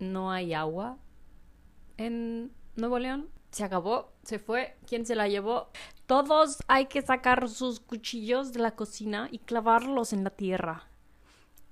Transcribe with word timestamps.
no 0.00 0.32
hay 0.32 0.54
agua 0.54 0.98
en 1.96 2.52
Nuevo 2.76 2.98
León. 2.98 3.28
Se 3.50 3.64
acabó, 3.64 4.12
se 4.22 4.38
fue. 4.38 4.76
¿Quién 4.86 5.04
se 5.06 5.14
la 5.14 5.28
llevó? 5.28 5.70
Todos 6.06 6.58
hay 6.68 6.86
que 6.86 7.02
sacar 7.02 7.48
sus 7.48 7.80
cuchillos 7.80 8.52
de 8.52 8.60
la 8.60 8.74
cocina 8.74 9.28
y 9.30 9.38
clavarlos 9.40 10.12
en 10.12 10.24
la 10.24 10.30
tierra. 10.30 10.88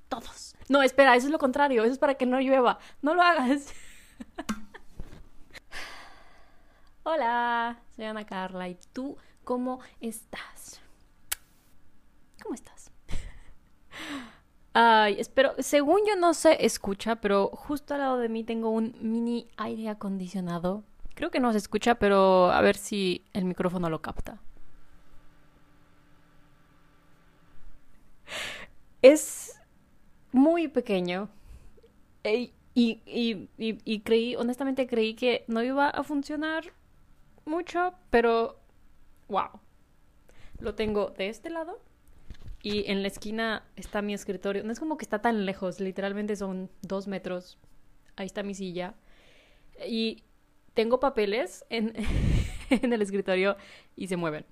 Todos. 0.08 0.56
No, 0.68 0.82
espera, 0.82 1.16
eso 1.16 1.26
es 1.26 1.32
lo 1.32 1.38
contrario. 1.38 1.84
Eso 1.84 1.92
es 1.92 1.98
para 1.98 2.14
que 2.14 2.26
no 2.26 2.40
llueva. 2.40 2.78
No 3.02 3.14
lo 3.14 3.22
hagas. 3.22 3.72
Hola, 7.04 7.80
soy 7.96 8.04
Ana 8.04 8.26
Carla 8.26 8.68
y 8.68 8.78
tú, 8.92 9.16
¿cómo 9.44 9.80
estás? 10.00 10.80
¿Cómo 12.42 12.54
estás? 12.54 12.77
Ay, 14.74 15.16
espero, 15.18 15.54
según 15.58 16.00
yo 16.06 16.16
no 16.16 16.34
se 16.34 16.64
escucha, 16.64 17.16
pero 17.16 17.48
justo 17.48 17.94
al 17.94 18.00
lado 18.00 18.18
de 18.18 18.28
mí 18.28 18.44
tengo 18.44 18.70
un 18.70 18.94
mini 19.00 19.48
aire 19.56 19.88
acondicionado. 19.88 20.84
Creo 21.14 21.30
que 21.30 21.40
no 21.40 21.52
se 21.52 21.58
escucha, 21.58 21.96
pero 21.96 22.50
a 22.52 22.60
ver 22.60 22.76
si 22.76 23.24
el 23.32 23.44
micrófono 23.44 23.90
lo 23.90 24.00
capta. 24.02 24.40
Es 29.02 29.60
muy 30.32 30.68
pequeño. 30.68 31.28
Y, 32.24 32.52
y, 32.74 33.00
y, 33.06 33.48
y, 33.58 34.00
creí, 34.00 34.36
honestamente 34.36 34.86
creí 34.86 35.14
que 35.14 35.44
no 35.48 35.62
iba 35.62 35.88
a 35.88 36.02
funcionar 36.04 36.72
mucho, 37.44 37.94
pero 38.10 38.60
wow. 39.28 39.60
Lo 40.60 40.74
tengo 40.74 41.10
de 41.10 41.28
este 41.28 41.50
lado 41.50 41.80
y 42.68 42.84
en 42.90 43.00
la 43.00 43.08
esquina 43.08 43.64
está 43.76 44.02
mi 44.02 44.12
escritorio. 44.12 44.62
No 44.62 44.72
es 44.72 44.78
como 44.78 44.98
que 44.98 45.04
está 45.04 45.22
tan 45.22 45.46
lejos, 45.46 45.80
literalmente 45.80 46.36
son 46.36 46.70
dos 46.82 47.08
metros. 47.08 47.58
Ahí 48.16 48.26
está 48.26 48.42
mi 48.42 48.54
silla. 48.54 48.94
Y 49.86 50.24
tengo 50.74 51.00
papeles 51.00 51.64
en, 51.70 51.94
en 52.70 52.92
el 52.92 53.00
escritorio 53.00 53.56
y 53.96 54.08
se 54.08 54.18
mueven. 54.18 54.44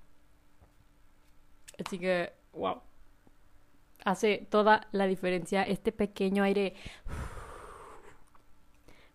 Así 1.85 1.99
que, 1.99 2.33
wow. 2.53 2.81
Hace 4.03 4.47
toda 4.49 4.87
la 4.91 5.05
diferencia 5.05 5.61
este 5.61 5.91
pequeño 5.91 6.43
aire. 6.43 6.73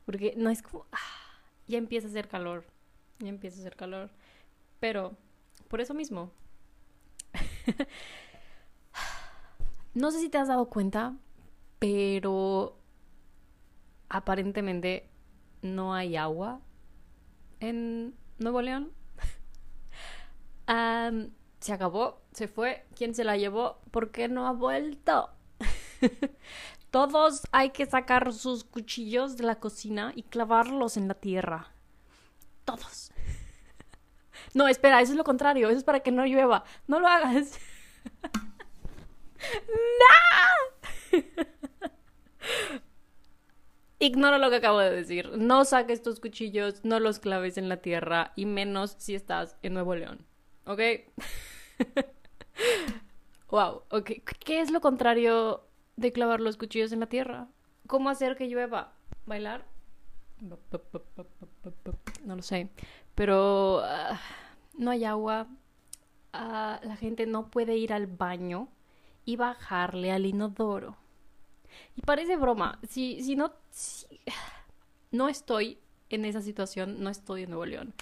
Porque 0.06 0.34
no 0.36 0.48
es 0.48 0.62
como... 0.62 0.86
Ah, 0.92 1.42
ya 1.66 1.78
empieza 1.78 2.06
a 2.06 2.10
hacer 2.10 2.28
calor. 2.28 2.64
Ya 3.18 3.30
empieza 3.30 3.56
a 3.56 3.60
hacer 3.62 3.74
calor. 3.74 4.10
Pero, 4.78 5.16
por 5.66 5.80
eso 5.80 5.92
mismo. 5.92 6.30
No 9.94 10.10
sé 10.10 10.20
si 10.20 10.28
te 10.28 10.38
has 10.38 10.48
dado 10.48 10.70
cuenta, 10.70 11.16
pero 11.78 12.78
aparentemente 14.08 15.10
no 15.60 15.94
hay 15.94 16.16
agua 16.16 16.60
en 17.60 18.14
Nuevo 18.38 18.62
León. 18.62 18.92
se 21.60 21.72
acabó, 21.72 22.22
se 22.32 22.48
fue. 22.48 22.86
¿Quién 22.94 23.14
se 23.14 23.24
la 23.24 23.36
llevó? 23.36 23.80
¿Por 23.90 24.10
qué 24.10 24.28
no 24.28 24.46
ha 24.46 24.52
vuelto? 24.52 25.30
Todos 26.90 27.42
hay 27.52 27.70
que 27.70 27.86
sacar 27.86 28.32
sus 28.32 28.64
cuchillos 28.64 29.36
de 29.36 29.44
la 29.44 29.60
cocina 29.60 30.12
y 30.14 30.24
clavarlos 30.24 30.96
en 30.96 31.08
la 31.08 31.14
tierra. 31.14 31.72
Todos. 32.64 33.10
No, 34.54 34.68
espera, 34.68 35.00
eso 35.00 35.12
es 35.12 35.16
lo 35.16 35.24
contrario. 35.24 35.68
Eso 35.68 35.78
es 35.78 35.84
para 35.84 36.00
que 36.00 36.10
no 36.10 36.26
llueva. 36.26 36.64
No 36.86 37.00
lo 37.00 37.08
hagas. 37.08 37.58
¡No! 41.12 41.18
Ignoro 43.98 44.38
lo 44.38 44.50
que 44.50 44.56
acabo 44.56 44.78
de 44.78 44.90
decir. 44.90 45.30
No 45.36 45.64
saques 45.64 46.02
tus 46.02 46.18
cuchillos, 46.18 46.84
no 46.84 46.98
los 46.98 47.20
claves 47.20 47.56
en 47.56 47.68
la 47.68 47.76
tierra 47.76 48.32
y 48.34 48.46
menos 48.46 48.96
si 48.98 49.14
estás 49.14 49.56
en 49.62 49.74
Nuevo 49.74 49.94
León. 49.94 50.26
¿Ok? 50.66 50.80
wow, 53.50 53.82
ok. 53.90 54.10
¿Qué 54.44 54.60
es 54.60 54.72
lo 54.72 54.80
contrario 54.80 55.68
de 55.96 56.12
clavar 56.12 56.40
los 56.40 56.56
cuchillos 56.56 56.90
en 56.90 56.98
la 56.98 57.06
tierra? 57.06 57.46
¿Cómo 57.86 58.10
hacer 58.10 58.36
que 58.36 58.48
llueva? 58.48 58.92
¿Bailar? 59.24 59.64
No 60.40 60.58
lo 62.36 62.42
sé. 62.42 62.70
Pero 63.14 63.82
ah, 63.84 64.20
no 64.76 64.90
hay 64.90 65.04
agua. 65.04 65.46
Ah, 66.32 66.80
la 66.82 66.96
gente 66.96 67.26
no 67.26 67.50
puede 67.50 67.76
ir 67.76 67.92
al 67.92 68.08
baño 68.08 68.68
y 69.24 69.36
bajarle 69.36 70.12
al 70.12 70.26
inodoro. 70.26 70.96
Y 71.96 72.02
parece 72.02 72.36
broma, 72.36 72.78
si, 72.88 73.22
si 73.22 73.36
no, 73.36 73.52
no 75.10 75.28
estoy 75.28 75.78
en 76.10 76.24
esa 76.24 76.40
situación, 76.40 77.02
no 77.02 77.10
estoy 77.10 77.44
en 77.44 77.50
Nuevo 77.50 77.66
León. 77.66 77.94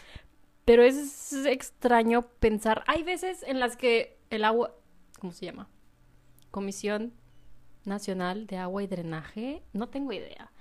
Pero 0.64 0.82
es 0.82 1.32
extraño 1.46 2.22
pensar, 2.22 2.84
hay 2.86 3.02
veces 3.02 3.42
en 3.46 3.60
las 3.60 3.76
que 3.76 4.18
el 4.30 4.44
agua, 4.44 4.74
¿cómo 5.18 5.32
se 5.32 5.46
llama? 5.46 5.68
Comisión 6.50 7.12
Nacional 7.84 8.46
de 8.46 8.58
Agua 8.58 8.82
y 8.82 8.86
Drenaje, 8.86 9.62
no 9.72 9.88
tengo 9.88 10.12
idea. 10.12 10.52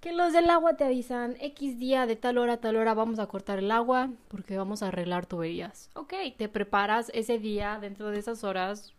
Que 0.00 0.12
los 0.12 0.32
del 0.32 0.50
agua 0.50 0.76
te 0.76 0.84
avisan, 0.84 1.36
X 1.38 1.78
día 1.78 2.06
de 2.06 2.16
tal 2.16 2.38
hora 2.38 2.54
a 2.54 2.60
tal 2.60 2.74
hora 2.74 2.94
vamos 2.94 3.20
a 3.20 3.28
cortar 3.28 3.60
el 3.60 3.70
agua 3.70 4.10
porque 4.26 4.56
vamos 4.56 4.82
a 4.82 4.88
arreglar 4.88 5.26
tuberías. 5.26 5.90
Ok, 5.94 6.14
te 6.36 6.48
preparas 6.48 7.10
ese 7.14 7.38
día, 7.38 7.78
dentro 7.80 8.10
de 8.10 8.18
esas 8.18 8.42
horas, 8.42 8.94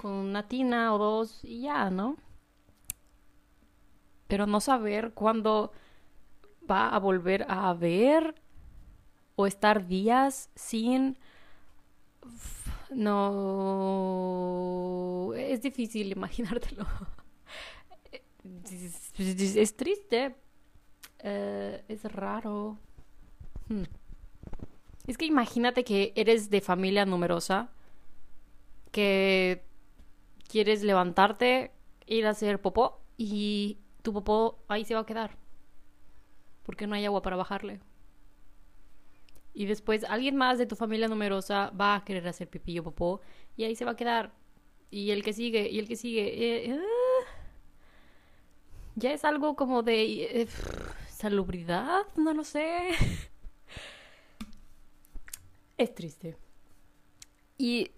con 0.00 0.12
una 0.12 0.48
tina 0.48 0.94
o 0.94 0.98
dos 0.98 1.40
y 1.44 1.62
ya, 1.62 1.90
¿no? 1.90 2.16
Pero 4.28 4.46
no 4.46 4.60
saber 4.60 5.12
cuándo 5.14 5.72
va 6.68 6.88
a 6.88 6.98
volver 6.98 7.46
a 7.48 7.70
haber 7.70 8.34
o 9.36 9.46
estar 9.46 9.86
días 9.86 10.50
sin... 10.54 11.16
No... 12.90 13.72
Es 15.36 15.62
difícil 15.62 16.12
imaginártelo. 16.12 16.86
Es, 19.18 19.74
triste. 19.76 20.36
Eh, 21.18 21.84
es 21.88 22.04
raro. 22.04 22.78
Hmm. 23.68 23.82
Es 25.06 25.18
que 25.18 25.24
imagínate 25.24 25.84
que 25.84 26.12
eres 26.14 26.50
de 26.50 26.60
familia 26.60 27.04
numerosa, 27.06 27.70
que 28.92 29.64
quieres 30.48 30.82
levantarte, 30.82 31.72
ir 32.06 32.26
a 32.26 32.30
hacer 32.30 32.60
popó 32.60 33.00
y 33.16 33.78
tu 34.02 34.12
popó 34.12 34.58
ahí 34.68 34.84
se 34.84 34.94
va 34.94 35.00
a 35.00 35.06
quedar. 35.06 35.36
Porque 36.62 36.86
no 36.86 36.94
hay 36.94 37.04
agua 37.04 37.22
para 37.22 37.36
bajarle. 37.36 37.80
Y 39.54 39.66
después 39.66 40.04
alguien 40.04 40.36
más 40.36 40.58
de 40.58 40.66
tu 40.66 40.76
familia 40.76 41.08
numerosa 41.08 41.70
va 41.70 41.96
a 41.96 42.04
querer 42.04 42.26
hacer 42.28 42.48
pipí 42.48 42.78
o 42.78 42.82
popó 42.82 43.20
y 43.56 43.64
ahí 43.64 43.74
se 43.74 43.84
va 43.84 43.92
a 43.92 43.96
quedar. 43.96 44.32
Y 44.90 45.10
el 45.10 45.22
que 45.22 45.32
sigue, 45.32 45.68
y 45.70 45.78
el 45.78 45.88
que 45.88 45.96
sigue. 45.96 46.26
Eh, 46.26 46.70
eh, 46.72 46.80
ya 48.94 49.12
es 49.12 49.24
algo 49.24 49.56
como 49.56 49.82
de 49.82 50.42
eh, 50.42 50.48
salubridad, 51.08 52.02
no 52.16 52.34
lo 52.34 52.44
sé. 52.44 52.90
es 55.78 55.94
triste. 55.94 56.36
Y 57.58 57.90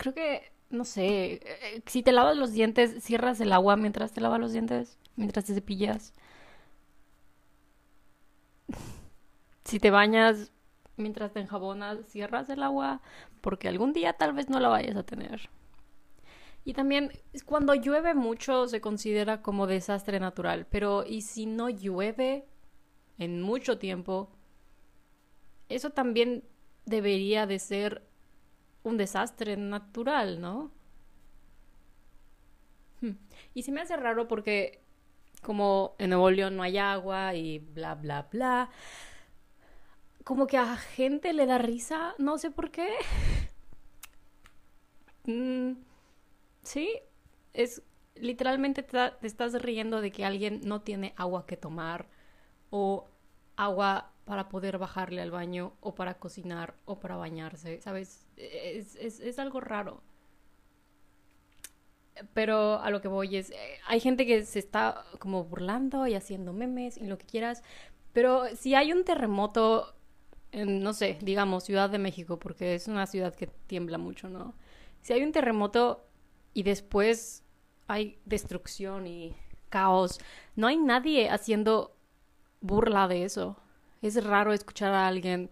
creo 0.00 0.14
que, 0.14 0.50
no 0.70 0.86
sé, 0.86 1.40
eh, 1.44 1.82
si 1.84 2.02
te 2.02 2.12
lavas 2.12 2.34
los 2.34 2.52
dientes, 2.52 3.04
cierras 3.04 3.38
el 3.40 3.52
agua 3.52 3.76
mientras 3.76 4.12
te 4.12 4.22
lavas 4.22 4.40
los 4.40 4.52
dientes, 4.52 4.98
mientras 5.14 5.44
te 5.44 5.52
cepillas. 5.52 6.14
si 9.64 9.78
te 9.78 9.90
bañas 9.90 10.52
mientras 10.96 11.32
te 11.32 11.40
enjabonas, 11.40 11.98
cierras 12.06 12.48
el 12.48 12.62
agua, 12.62 13.02
porque 13.42 13.68
algún 13.68 13.92
día 13.92 14.14
tal 14.14 14.32
vez 14.32 14.48
no 14.48 14.58
la 14.58 14.68
vayas 14.68 14.96
a 14.96 15.02
tener. 15.02 15.50
Y 16.64 16.72
también 16.72 17.12
cuando 17.44 17.74
llueve 17.74 18.14
mucho 18.14 18.68
se 18.68 18.80
considera 18.80 19.42
como 19.42 19.66
desastre 19.66 20.18
natural, 20.18 20.66
pero 20.70 21.04
¿y 21.06 21.22
si 21.22 21.44
no 21.44 21.68
llueve 21.68 22.46
en 23.18 23.42
mucho 23.42 23.78
tiempo? 23.78 24.30
Eso 25.68 25.90
también 25.90 26.42
debería 26.86 27.46
de 27.46 27.58
ser 27.58 28.09
un 28.82 28.96
desastre 28.96 29.56
natural, 29.56 30.40
¿no? 30.40 30.70
Hmm. 33.00 33.12
Y 33.54 33.62
se 33.62 33.72
me 33.72 33.80
hace 33.80 33.96
raro 33.96 34.28
porque 34.28 34.80
como 35.42 35.94
en 35.98 36.10
Nuevo 36.10 36.30
León 36.30 36.56
no 36.56 36.62
hay 36.62 36.78
agua 36.78 37.34
y 37.34 37.58
bla, 37.58 37.94
bla, 37.94 38.28
bla, 38.30 38.70
como 40.24 40.46
que 40.46 40.58
a 40.58 40.76
gente 40.76 41.32
le 41.32 41.46
da 41.46 41.58
risa, 41.58 42.14
no 42.18 42.38
sé 42.38 42.50
por 42.50 42.70
qué. 42.70 42.88
Mm, 45.26 45.72
sí, 46.62 46.98
es 47.52 47.82
literalmente 48.14 48.82
te, 48.82 49.10
te 49.20 49.26
estás 49.26 49.52
riendo 49.62 50.00
de 50.00 50.10
que 50.10 50.24
alguien 50.24 50.62
no 50.64 50.80
tiene 50.80 51.12
agua 51.16 51.46
que 51.46 51.58
tomar 51.58 52.08
o 52.70 53.06
agua 53.56 54.12
para 54.30 54.48
poder 54.48 54.78
bajarle 54.78 55.20
al 55.20 55.32
baño 55.32 55.72
o 55.80 55.96
para 55.96 56.14
cocinar 56.14 56.76
o 56.84 57.00
para 57.00 57.16
bañarse, 57.16 57.80
¿sabes? 57.80 58.28
Es, 58.36 58.94
es, 58.94 59.38
algo 59.40 59.58
raro. 59.58 60.04
Pero 62.32 62.78
a 62.78 62.90
lo 62.90 63.00
que 63.00 63.08
voy 63.08 63.34
es, 63.34 63.50
eh, 63.50 63.56
hay 63.88 63.98
gente 63.98 64.26
que 64.26 64.44
se 64.44 64.60
está 64.60 65.04
como 65.18 65.42
burlando 65.42 66.06
y 66.06 66.14
haciendo 66.14 66.52
memes 66.52 66.96
y 66.96 67.08
lo 67.08 67.18
que 67.18 67.26
quieras, 67.26 67.64
pero 68.12 68.44
si 68.54 68.76
hay 68.76 68.92
un 68.92 69.02
terremoto 69.02 69.96
no 70.52 70.92
sé, 70.92 71.18
digamos, 71.22 71.64
Ciudad 71.64 71.90
de 71.90 71.98
México, 71.98 72.38
porque 72.38 72.76
es 72.76 72.86
una 72.86 73.08
ciudad 73.08 73.34
que 73.34 73.48
tiembla 73.48 73.98
mucho, 73.98 74.28
¿no? 74.28 74.54
Si 75.02 75.12
hay 75.12 75.24
un 75.24 75.32
terremoto 75.32 76.06
y 76.54 76.62
después 76.62 77.42
hay 77.88 78.20
destrucción 78.26 79.08
y 79.08 79.34
caos, 79.70 80.20
no 80.54 80.68
hay 80.68 80.76
nadie 80.76 81.30
haciendo 81.30 81.96
burla 82.60 83.08
de 83.08 83.24
eso. 83.24 83.56
Es 84.02 84.22
raro 84.24 84.52
escuchar 84.52 84.92
a 84.94 85.06
alguien 85.06 85.50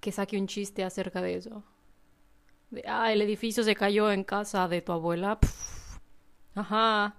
que 0.00 0.12
saque 0.12 0.38
un 0.38 0.46
chiste 0.46 0.84
acerca 0.84 1.22
de 1.22 1.36
eso. 1.36 1.62
Ah, 2.86 3.12
el 3.12 3.22
edificio 3.22 3.62
se 3.62 3.74
cayó 3.76 4.10
en 4.10 4.24
casa 4.24 4.68
de 4.68 4.82
tu 4.82 4.92
abuela. 4.92 5.38
Ajá. 6.54 7.14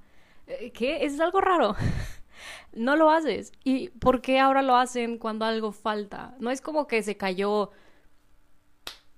Eh, 0.47 0.71
¿Qué? 0.71 1.05
Es 1.05 1.19
algo 1.19 1.41
raro. 1.41 1.75
no 2.73 2.95
lo 2.95 3.09
haces. 3.09 3.51
¿Y 3.63 3.89
por 3.89 4.21
qué 4.21 4.39
ahora 4.39 4.61
lo 4.61 4.75
hacen 4.75 5.17
cuando 5.17 5.45
algo 5.45 5.71
falta? 5.71 6.35
No 6.39 6.51
es 6.51 6.61
como 6.61 6.87
que 6.87 7.03
se 7.03 7.17
cayó, 7.17 7.71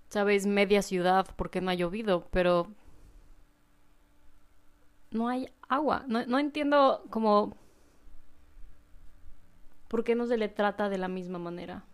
sabes, 0.09 0.45
media 0.45 0.81
ciudad 0.81 1.27
porque 1.36 1.62
no 1.62 1.71
ha 1.71 1.75
llovido, 1.75 2.27
pero 2.31 2.68
no 5.12 5.27
hay 5.27 5.50
agua. 5.68 6.06
No, 6.07 6.39
entiendo 6.39 7.04
como 7.09 7.56
por 9.88 10.04
qué 10.04 10.16
no 10.16 10.25
se 10.28 10.38
le 10.38 10.50
trata 10.50 10.89
de 10.89 10.98
la 10.98 11.07
misma 11.07 11.39
manera. 11.39 11.86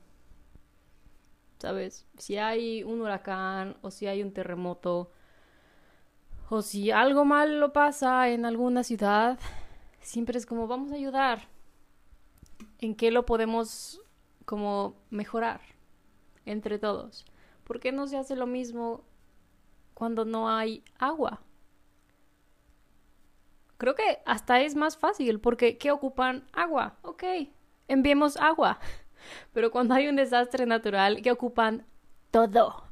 ¿Sabes? 1.60 2.06
Si 2.18 2.38
hay 2.38 2.84
un 2.84 3.02
huracán 3.02 3.78
o 3.82 3.92
si 3.92 4.08
hay 4.08 4.22
un 4.22 4.34
terremoto 4.34 5.12
o 6.50 6.62
si 6.62 6.92
algo 6.92 7.24
malo 7.26 7.72
pasa 7.72 8.30
en 8.30 8.46
alguna 8.46 8.84
ciudad, 8.84 9.40
siempre 10.02 10.38
es 10.38 10.46
como 10.46 10.68
vamos 10.68 10.92
a 10.92 10.96
ayudar. 10.96 11.48
¿En 12.80 12.96
qué 12.96 13.12
lo 13.12 13.26
podemos 13.26 14.02
como 14.46 14.96
mejorar 15.10 15.62
entre 16.46 16.80
todos? 16.80 17.26
¿Por 17.64 17.80
qué 17.80 17.92
no 17.92 18.08
se 18.08 18.18
hace 18.18 18.36
lo 18.36 18.46
mismo 18.46 19.06
cuando 19.94 20.26
no 20.26 20.50
hay 20.50 20.84
agua? 21.00 21.42
Creo 23.78 23.96
que 23.96 24.22
hasta 24.26 24.62
es 24.62 24.76
más 24.76 24.98
fácil 24.98 25.40
porque 25.40 25.78
¿qué 25.78 25.92
ocupan? 25.92 26.46
Agua. 26.54 26.98
Ok, 27.02 27.24
enviemos 27.94 28.38
agua. 28.38 28.80
Pero 29.54 29.72
cuando 29.72 29.94
hay 29.94 30.08
un 30.08 30.16
desastre 30.16 30.66
natural, 30.66 31.22
¿qué 31.22 31.32
ocupan? 31.32 31.86
Todo. 32.32 32.84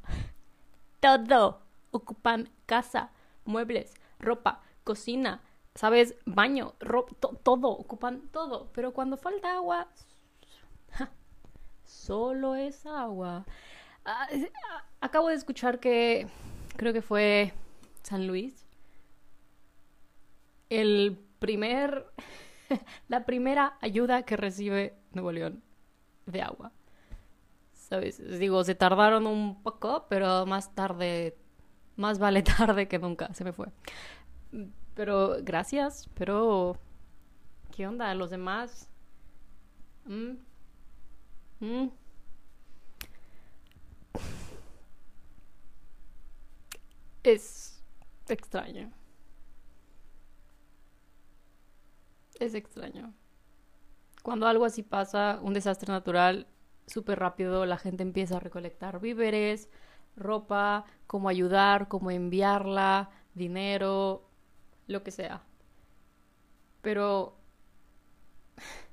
Todo. 1.00 1.62
Ocupan 1.90 2.48
casa, 2.66 3.10
muebles, 3.44 3.94
ropa, 4.18 4.62
cocina, 4.84 5.42
¿sabes? 5.74 6.14
Baño, 6.24 6.74
todo, 7.42 7.68
ocupan 7.68 8.28
todo. 8.32 8.70
Pero 8.72 8.92
cuando 8.92 9.16
falta 9.16 9.56
agua, 9.56 9.88
solo 11.84 12.54
es 12.54 12.86
agua. 12.86 13.44
Ah, 14.04 14.26
ah, 14.30 14.84
acabo 15.00 15.28
de 15.28 15.34
escuchar 15.34 15.80
que 15.80 16.26
creo 16.76 16.92
que 16.92 17.02
fue 17.02 17.52
San 18.02 18.26
Luis. 18.26 18.66
El 20.70 21.18
primer, 21.38 22.06
la 23.08 23.24
primera 23.24 23.76
ayuda 23.80 24.22
que 24.22 24.36
recibe 24.36 24.94
Nuevo 25.12 25.32
León 25.32 25.62
de 26.26 26.42
agua. 26.42 26.72
¿Sabes? 27.72 28.38
Digo, 28.38 28.64
se 28.64 28.74
tardaron 28.74 29.26
un 29.26 29.62
poco, 29.62 30.06
pero 30.08 30.46
más 30.46 30.74
tarde, 30.74 31.36
más 31.96 32.18
vale 32.18 32.42
tarde 32.42 32.88
que 32.88 32.98
nunca, 32.98 33.32
se 33.34 33.44
me 33.44 33.52
fue. 33.52 33.68
Pero 34.94 35.36
gracias, 35.42 36.08
pero 36.14 36.76
¿qué 37.74 37.86
onda? 37.86 38.14
Los 38.14 38.30
demás. 38.30 38.88
¿Mm? 40.04 40.32
¿Mm? 41.60 41.88
Es 47.22 47.82
extraño. 48.28 48.90
Es 52.42 52.54
extraño. 52.54 53.14
Cuando 54.24 54.48
algo 54.48 54.64
así 54.64 54.82
pasa, 54.82 55.38
un 55.42 55.54
desastre 55.54 55.92
natural, 55.92 56.48
súper 56.88 57.20
rápido 57.20 57.66
la 57.66 57.78
gente 57.78 58.02
empieza 58.02 58.36
a 58.36 58.40
recolectar 58.40 58.98
víveres, 58.98 59.68
ropa, 60.16 60.84
cómo 61.06 61.28
ayudar, 61.28 61.86
cómo 61.86 62.10
enviarla, 62.10 63.10
dinero, 63.34 64.28
lo 64.88 65.04
que 65.04 65.12
sea. 65.12 65.42
Pero... 66.82 67.36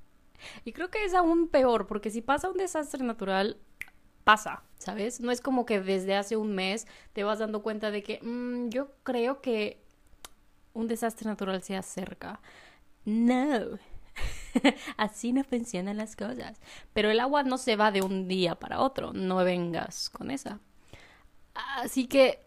Y 0.64 0.72
creo 0.72 0.90
que 0.90 1.04
es 1.04 1.12
aún 1.12 1.48
peor, 1.48 1.86
porque 1.86 2.10
si 2.10 2.22
pasa 2.22 2.48
un 2.48 2.56
desastre 2.56 3.04
natural, 3.04 3.58
pasa, 4.24 4.62
¿sabes? 4.78 5.20
No 5.20 5.32
es 5.32 5.40
como 5.40 5.66
que 5.66 5.80
desde 5.80 6.14
hace 6.16 6.36
un 6.36 6.54
mes 6.54 6.86
te 7.12 7.24
vas 7.24 7.40
dando 7.40 7.62
cuenta 7.62 7.90
de 7.90 8.02
que 8.02 8.20
mm, 8.22 8.68
yo 8.70 8.92
creo 9.02 9.42
que 9.42 9.82
un 10.72 10.86
desastre 10.86 11.28
natural 11.28 11.62
se 11.62 11.76
acerca. 11.76 12.40
No. 13.04 13.78
Así 14.96 15.32
no 15.32 15.44
funcionan 15.44 15.96
las 15.96 16.16
cosas. 16.16 16.60
Pero 16.92 17.10
el 17.10 17.20
agua 17.20 17.42
no 17.42 17.58
se 17.58 17.76
va 17.76 17.90
de 17.90 18.02
un 18.02 18.28
día 18.28 18.54
para 18.54 18.80
otro. 18.80 19.12
No 19.12 19.36
vengas 19.36 20.10
con 20.10 20.30
esa. 20.30 20.60
Así 21.54 22.06
que 22.06 22.46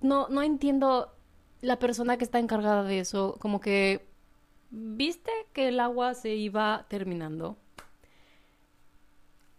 no, 0.00 0.28
no 0.28 0.42
entiendo 0.42 1.14
la 1.60 1.78
persona 1.78 2.16
que 2.16 2.24
está 2.24 2.38
encargada 2.38 2.82
de 2.84 3.00
eso, 3.00 3.36
como 3.38 3.60
que 3.60 4.08
viste 4.70 5.30
que 5.52 5.68
el 5.68 5.80
agua 5.80 6.14
se 6.14 6.34
iba 6.34 6.86
terminando. 6.88 7.58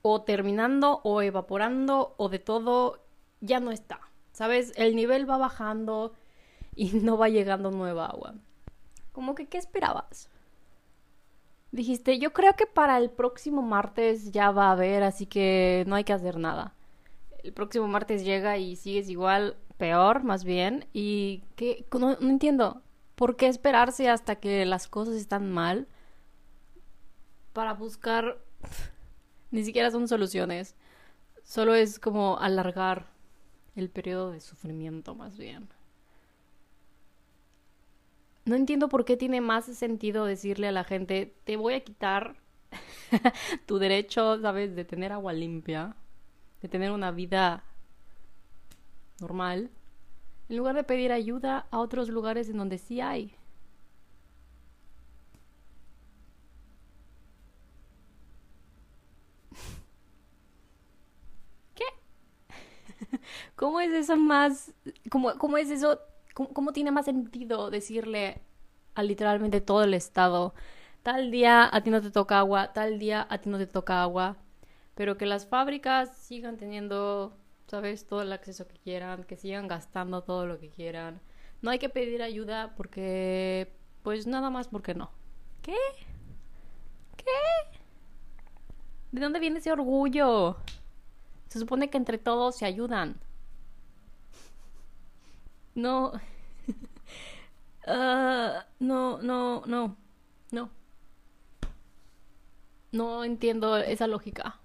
O 0.02 0.24
terminando, 0.24 1.00
o 1.04 1.22
evaporando, 1.22 2.16
o 2.18 2.30
de 2.30 2.40
todo, 2.40 3.04
ya 3.40 3.60
no 3.60 3.72
está. 3.72 4.00
¿Sabes? 4.32 4.74
El 4.76 4.96
nivel 4.96 5.30
va 5.30 5.38
bajando 5.38 6.14
y 6.76 6.92
no 7.04 7.18
va 7.18 7.30
llegando 7.30 7.70
nueva 7.72 8.08
agua. 8.08 8.34
Como 9.12 9.36
que, 9.36 9.48
¿qué 9.48 9.58
esperabas? 9.58 10.31
Dijiste, 11.72 12.20
yo 12.20 12.34
creo 12.34 12.56
que 12.56 12.66
para 12.66 12.98
el 12.98 13.10
próximo 13.10 13.62
martes 13.62 14.32
ya 14.32 14.52
va 14.52 14.68
a 14.68 14.72
haber, 14.74 15.04
así 15.04 15.26
que 15.26 15.86
no 15.88 15.96
hay 15.96 16.04
que 16.04 16.14
hacer 16.14 16.38
nada. 16.38 16.76
El 17.44 17.54
próximo 17.54 17.88
martes 17.88 18.26
llega 18.26 18.58
y 18.58 18.76
sigues 18.76 19.10
igual, 19.10 19.56
peor 19.78 20.24
más 20.24 20.44
bien. 20.44 20.86
Y 20.92 21.44
que 21.56 21.86
no, 21.98 22.18
entiendo, 22.20 22.82
¿por 23.16 23.38
qué 23.38 23.48
esperarse 23.48 24.10
hasta 24.10 24.36
que 24.36 24.66
las 24.66 24.88
cosas 24.88 25.16
están 25.16 25.52
mal 25.52 25.88
para 27.54 27.74
buscar... 27.74 28.38
Ni 29.52 29.64
siquiera 29.64 29.92
son 29.92 30.08
soluciones. 30.08 30.76
Solo 31.44 31.76
es 31.76 32.00
como 32.00 32.38
alargar 32.40 33.08
el 33.76 33.90
periodo 33.90 34.32
de 34.32 34.40
sufrimiento 34.40 35.16
más 35.16 35.38
bien. 35.38 35.70
No 38.52 38.58
entiendo 38.58 38.90
por 38.90 39.06
qué 39.06 39.16
tiene 39.16 39.40
más 39.40 39.64
sentido 39.64 40.26
decirle 40.26 40.68
a 40.68 40.74
la 40.74 40.84
gente, 40.84 41.38
te 41.46 41.56
voy 41.56 41.74
a 41.74 41.86
quitar 41.86 42.36
tu 43.66 43.80
derecho, 43.80 44.42
¿sabes?, 44.42 44.76
de 44.76 44.84
tener 44.84 45.14
agua 45.14 45.32
limpia, 45.32 45.96
de 46.62 46.68
tener 46.68 46.92
una 46.92 47.12
vida 47.12 47.64
normal, 49.22 49.70
en 50.50 50.58
lugar 50.58 50.76
de 50.76 50.84
pedir 50.84 51.12
ayuda 51.12 51.66
a 51.72 51.80
otros 51.80 52.10
lugares 52.10 52.50
en 52.50 52.58
donde 52.58 52.78
sí 52.78 53.02
hay. 53.02 53.36
¿Qué? 61.76 61.84
¿Cómo 63.56 63.80
es 63.80 63.92
eso 63.94 64.16
más... 64.18 64.74
¿Cómo, 65.10 65.38
cómo 65.38 65.58
es 65.58 65.70
eso... 65.70 66.00
Cómo, 66.34 66.72
tiene 66.74 66.92
más 66.92 67.06
sentido 67.06 67.70
decirle 67.70 68.42
a 68.96 69.04
literalmente 69.04 69.62
todo 69.62 69.84
el 69.84 69.94
estado, 69.94 70.54
tal 71.04 71.32
día 71.32 71.70
a 71.72 71.82
ti 71.84 71.90
no 71.90 72.02
te 72.02 72.12
toca 72.12 72.40
agua, 72.40 72.74
tal 72.74 73.00
día 73.00 73.28
a 73.30 73.38
ti 73.40 73.50
no 73.50 73.58
te 73.58 73.68
toca 73.68 74.02
agua, 74.02 74.38
pero 74.96 75.18
que 75.18 75.26
las 75.26 75.46
fábricas 75.48 76.16
sigan 76.18 76.58
teniendo 76.58 77.38
¿sabes? 77.72 78.06
Todo 78.06 78.22
el 78.22 78.34
acceso 78.34 78.68
que 78.68 78.78
quieran, 78.80 79.24
que 79.24 79.38
sigan 79.38 79.70
gastando 79.70 80.24
todo 80.24 80.46
lo 80.46 80.60
que 80.60 80.70
quieran. 80.70 81.22
No 81.62 81.72
hay 81.72 81.80
que 81.80 81.88
pedir 81.88 82.22
ayuda 82.22 82.74
porque, 82.76 83.74
pues 84.04 84.28
nada 84.28 84.50
más 84.50 84.68
porque 84.68 84.94
no. 84.94 85.10
¿Qué? 85.62 85.78
¿Qué? 87.16 87.24
¿De 89.14 89.22
dónde 89.22 89.40
viene 89.40 89.60
ese 89.60 89.72
orgullo? 89.72 90.58
Se 91.48 91.60
supone 91.60 91.90
que 91.90 91.98
entre 91.98 92.18
todos 92.18 92.58
se 92.58 92.66
ayudan. 92.66 93.16
No. 95.76 96.14
Ah, 97.88 98.66
no, 98.80 99.20
no, 99.22 99.64
no. 99.66 99.98
No. 100.52 100.70
No 102.94 103.26
entiendo 103.26 103.76
esa 103.78 104.08
lógica. 104.08 104.60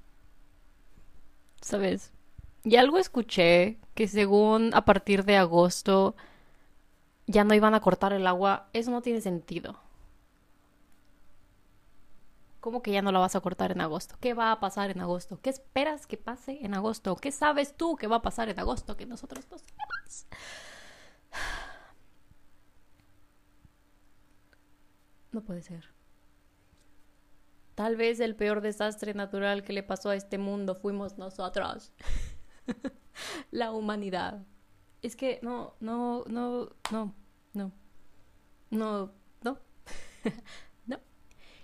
¿Sabes? 1.61 2.13
Y 2.65 2.77
algo 2.77 2.99
escuché 2.99 3.79
que 3.95 4.09
según 4.09 4.71
a 4.75 4.85
partir 4.85 5.25
de 5.25 5.37
agosto 5.37 6.17
ya 7.27 7.45
no 7.45 7.55
iban 7.55 7.75
a 7.75 7.81
cortar 7.81 8.13
el 8.13 8.27
agua, 8.27 8.69
eso 8.73 8.91
no 8.91 9.03
tiene 9.03 9.21
sentido. 9.21 9.77
¿Cómo 12.61 12.83
que 12.83 12.91
ya 12.93 13.03
no 13.03 13.13
la 13.13 13.21
vas 13.21 13.37
a 13.37 13.41
cortar 13.41 13.71
en 13.73 13.81
agosto? 13.81 14.17
¿Qué 14.21 14.35
va 14.35 14.51
a 14.51 14.61
pasar 14.61 14.91
en 14.91 15.01
agosto? 15.01 15.39
¿Qué 15.41 15.51
esperas 15.51 16.07
que 16.07 16.17
pase 16.17 16.59
en 16.65 16.75
agosto? 16.75 17.15
¿Qué 17.17 17.31
sabes 17.31 17.77
tú 17.77 17.97
que 17.97 18.09
va 18.09 18.17
a 18.17 18.23
pasar 18.23 18.49
en 18.49 18.59
agosto 18.59 18.97
que 18.97 19.07
nosotros 19.07 19.47
no 19.51 19.59
sabemos? 19.59 20.27
No 25.33 25.43
puede 25.43 25.63
ser. 25.63 25.97
Tal 27.75 27.97
vez 27.97 28.21
el 28.21 28.35
peor 28.35 28.63
desastre 28.63 29.13
natural 29.13 29.63
que 29.63 29.75
le 29.75 29.83
pasó 29.83 30.09
a 30.09 30.17
este 30.17 30.39
mundo 30.39 30.75
fuimos 30.75 31.19
nosotros. 31.19 31.93
La 33.51 33.71
humanidad. 33.73 34.47
Es 35.03 35.15
que 35.15 35.39
no, 35.43 35.75
no, 35.81 36.25
no, 36.27 36.71
no, 36.91 37.15
no. 37.53 37.73
No, 38.71 39.13
no. 39.43 39.59
no. 40.87 40.99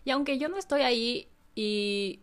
Y 0.05 0.11
aunque 0.11 0.39
yo 0.39 0.51
no 0.51 0.59
estoy 0.59 0.83
ahí 0.83 1.33
y 1.55 2.23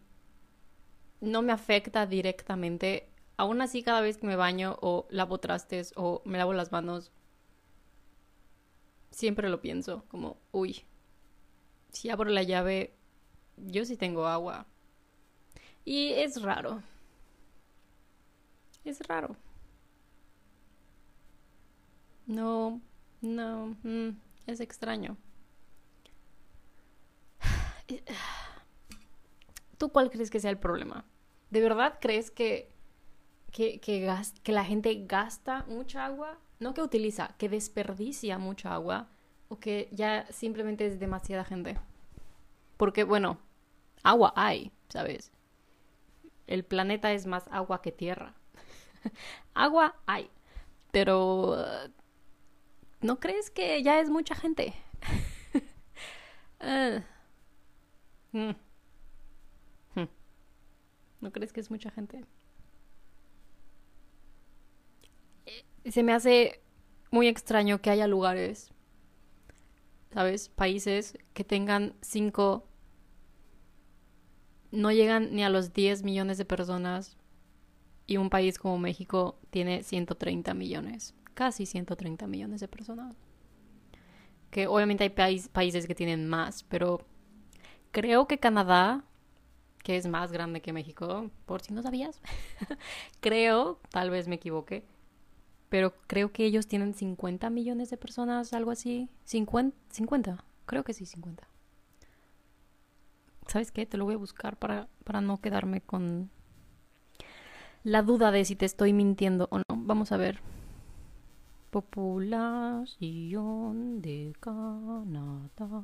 no 1.19 1.41
me 1.41 1.51
afecta 1.51 2.05
directamente, 2.05 3.09
aún 3.37 3.59
así 3.61 3.81
cada 3.81 4.01
vez 4.01 4.17
que 4.17 4.27
me 4.27 4.35
baño 4.35 4.77
o 4.81 5.07
lavo 5.09 5.39
trastes 5.39 5.93
o 5.95 6.21
me 6.25 6.37
lavo 6.37 6.53
las 6.53 6.71
manos, 6.71 7.11
siempre 9.11 9.49
lo 9.49 9.61
pienso, 9.61 10.05
como, 10.09 10.37
uy, 10.51 10.83
si 11.91 12.09
abro 12.09 12.29
la 12.29 12.43
llave, 12.43 12.93
yo 13.57 13.85
sí 13.85 13.97
tengo 13.97 14.27
agua. 14.27 14.67
Y 15.85 16.09
es 16.13 16.41
raro. 16.41 16.81
Es 18.83 18.99
raro. 19.07 19.35
No, 22.27 22.81
no, 23.21 23.75
mm, 23.83 24.09
es 24.47 24.59
extraño. 24.59 25.17
¿Tú 29.77 29.91
cuál 29.91 30.11
crees 30.11 30.29
que 30.29 30.39
sea 30.39 30.51
el 30.51 30.59
problema? 30.59 31.05
¿De 31.49 31.61
verdad 31.61 31.97
crees 31.99 32.29
que, 32.29 32.71
que, 33.51 33.79
que, 33.79 34.07
que 34.43 34.51
la 34.51 34.63
gente 34.63 35.05
gasta 35.07 35.65
mucha 35.67 36.05
agua? 36.05 36.37
No 36.59 36.73
que 36.73 36.81
utiliza, 36.81 37.35
que 37.37 37.49
desperdicia 37.49 38.37
mucha 38.37 38.73
agua 38.73 39.07
o 39.47 39.59
que 39.59 39.89
ya 39.91 40.25
simplemente 40.31 40.85
es 40.85 40.99
demasiada 40.99 41.43
gente. 41.43 41.77
Porque, 42.77 43.03
bueno, 43.03 43.37
agua 44.03 44.33
hay, 44.35 44.71
¿sabes? 44.89 45.31
El 46.47 46.63
planeta 46.63 47.11
es 47.13 47.25
más 47.25 47.47
agua 47.51 47.81
que 47.81 47.91
tierra. 47.91 48.35
agua 49.53 49.95
hay. 50.05 50.29
Pero, 50.91 51.57
¿no 53.01 53.19
crees 53.19 53.49
que 53.51 53.81
ya 53.83 53.99
es 53.99 54.09
mucha 54.09 54.35
gente? 54.35 54.73
uh. 56.61 57.01
mm. 58.37 58.55
Hmm. 59.95 60.07
¿No 61.21 61.31
crees 61.31 61.53
que 61.53 61.59
es 61.59 61.71
mucha 61.71 61.91
gente? 61.91 62.25
Eh, 65.45 65.65
se 65.85 66.03
me 66.03 66.13
hace 66.13 66.61
muy 67.11 67.27
extraño 67.27 67.81
que 67.81 67.89
haya 67.89 68.07
lugares 68.07 68.73
¿sabes? 70.11 70.49
Países 70.49 71.17
que 71.33 71.43
tengan 71.43 71.93
5, 72.01 72.65
no 74.71 74.91
llegan 74.91 75.33
ni 75.35 75.43
a 75.43 75.49
los 75.49 75.73
10 75.73 76.03
millones 76.03 76.37
de 76.37 76.45
personas 76.45 77.17
y 78.05 78.17
un 78.17 78.29
país 78.29 78.57
como 78.57 78.77
México 78.77 79.39
tiene 79.51 79.83
130 79.83 80.53
millones, 80.53 81.15
casi 81.33 81.65
130 81.65 82.27
millones 82.27 82.61
de 82.61 82.67
personas. 82.67 83.15
Que 84.49 84.65
obviamente 84.65 85.03
hay 85.03 85.39
países 85.39 85.85
que 85.85 85.93
tienen 85.93 86.27
más, 86.27 86.63
pero 86.63 87.05
creo 87.91 88.27
que 88.27 88.39
Canadá, 88.39 89.03
que 89.83 89.95
es 89.95 90.07
más 90.07 90.31
grande 90.31 90.61
que 90.61 90.73
México, 90.73 91.29
por 91.45 91.61
si 91.61 91.71
no 91.71 91.83
sabías, 91.83 92.19
creo, 93.21 93.79
tal 93.91 94.09
vez 94.09 94.27
me 94.27 94.35
equivoque, 94.35 94.83
pero 95.69 95.93
creo 96.07 96.31
que 96.31 96.45
ellos 96.45 96.67
tienen 96.67 96.93
50 96.93 97.49
millones 97.49 97.89
de 97.89 97.97
personas, 97.97 98.53
algo 98.53 98.71
así. 98.71 99.09
50, 99.25 99.77
50, 99.89 100.43
creo 100.65 100.83
que 100.83 100.93
sí, 100.93 101.05
50. 101.05 101.47
¿Sabes 103.47 103.71
qué? 103.71 103.85
Te 103.85 103.97
lo 103.97 104.05
voy 104.05 104.15
a 104.15 104.17
buscar 104.17 104.57
para, 104.57 104.87
para 105.03 105.21
no 105.21 105.39
quedarme 105.41 105.81
con 105.81 106.29
la 107.83 108.01
duda 108.03 108.31
de 108.31 108.45
si 108.45 108.55
te 108.55 108.65
estoy 108.65 108.93
mintiendo 108.93 109.47
o 109.51 109.59
no. 109.59 109.63
Vamos 109.69 110.11
a 110.11 110.17
ver. 110.17 110.39
Población 111.71 112.91
de 114.01 114.33
Canadá. 114.39 115.83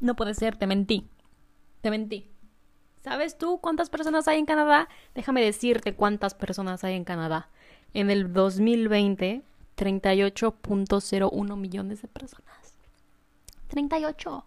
No 0.00 0.14
puede 0.14 0.34
ser, 0.34 0.56
te 0.56 0.66
mentí. 0.66 1.08
Te 1.80 1.90
mentí. 1.90 2.30
¿Sabes 3.08 3.38
tú 3.38 3.58
cuántas 3.62 3.88
personas 3.88 4.28
hay 4.28 4.38
en 4.38 4.44
Canadá? 4.44 4.90
Déjame 5.14 5.42
decirte 5.42 5.94
cuántas 5.94 6.34
personas 6.34 6.84
hay 6.84 6.94
en 6.94 7.04
Canadá. 7.04 7.48
En 7.94 8.10
el 8.10 8.34
2020, 8.34 9.42
38.01 9.78 11.56
millones 11.56 12.02
de 12.02 12.08
personas. 12.08 12.74
38. 13.68 14.44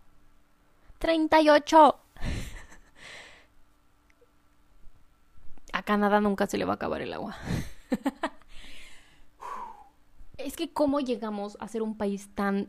38. 0.99 1.99
A 5.73 5.81
Canadá 5.81 6.21
nunca 6.21 6.45
se 6.45 6.59
le 6.59 6.65
va 6.65 6.73
a 6.73 6.75
acabar 6.75 7.01
el 7.01 7.13
agua. 7.13 7.35
es 10.37 10.55
que 10.55 10.71
cómo 10.71 10.99
llegamos 10.99 11.57
a 11.59 11.67
ser 11.67 11.81
un 11.81 11.97
país 11.97 12.29
tan 12.35 12.67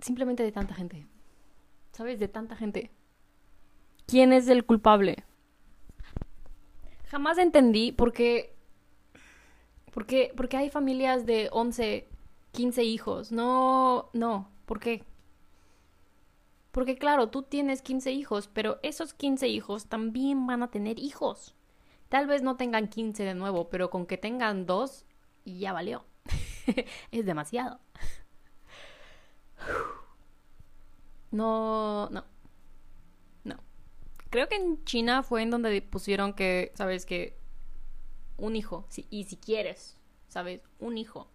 simplemente 0.00 0.42
de 0.42 0.52
tanta 0.52 0.74
gente. 0.74 1.06
¿Sabes? 1.92 2.18
De 2.18 2.28
tanta 2.28 2.56
gente. 2.56 2.90
¿Quién 4.06 4.32
es 4.32 4.48
el 4.48 4.64
culpable? 4.64 5.24
Jamás 7.08 7.38
entendí 7.38 7.92
por 7.92 8.12
qué. 8.12 8.54
¿Por 9.92 10.06
qué, 10.06 10.32
porque 10.36 10.56
hay 10.56 10.70
familias 10.70 11.26
de 11.26 11.48
11, 11.52 12.06
15 12.52 12.84
hijos? 12.84 13.32
No, 13.32 14.10
no. 14.12 14.48
¿Por 14.66 14.78
qué? 14.78 15.04
Porque 16.70 16.96
claro, 16.96 17.30
tú 17.30 17.42
tienes 17.42 17.82
15 17.82 18.12
hijos, 18.12 18.48
pero 18.52 18.78
esos 18.82 19.14
15 19.14 19.48
hijos 19.48 19.86
también 19.86 20.46
van 20.46 20.62
a 20.62 20.70
tener 20.70 20.98
hijos. 20.98 21.54
Tal 22.08 22.26
vez 22.26 22.42
no 22.42 22.56
tengan 22.56 22.88
15 22.88 23.24
de 23.24 23.34
nuevo, 23.34 23.70
pero 23.70 23.90
con 23.90 24.06
que 24.06 24.18
tengan 24.18 24.66
dos, 24.66 25.06
ya 25.44 25.72
valió. 25.72 26.04
es 27.10 27.24
demasiado. 27.24 27.80
No, 31.30 32.08
no 32.10 32.24
creo 34.36 34.50
que 34.50 34.56
en 34.56 34.84
China 34.84 35.22
fue 35.22 35.40
en 35.40 35.50
donde 35.50 35.80
pusieron 35.80 36.34
que, 36.34 36.70
sabes, 36.74 37.06
que 37.06 37.38
un 38.36 38.54
hijo, 38.54 38.86
y 39.08 39.24
si 39.24 39.38
quieres, 39.38 39.96
sabes, 40.28 40.60
un 40.78 40.98
hijo. 40.98 41.30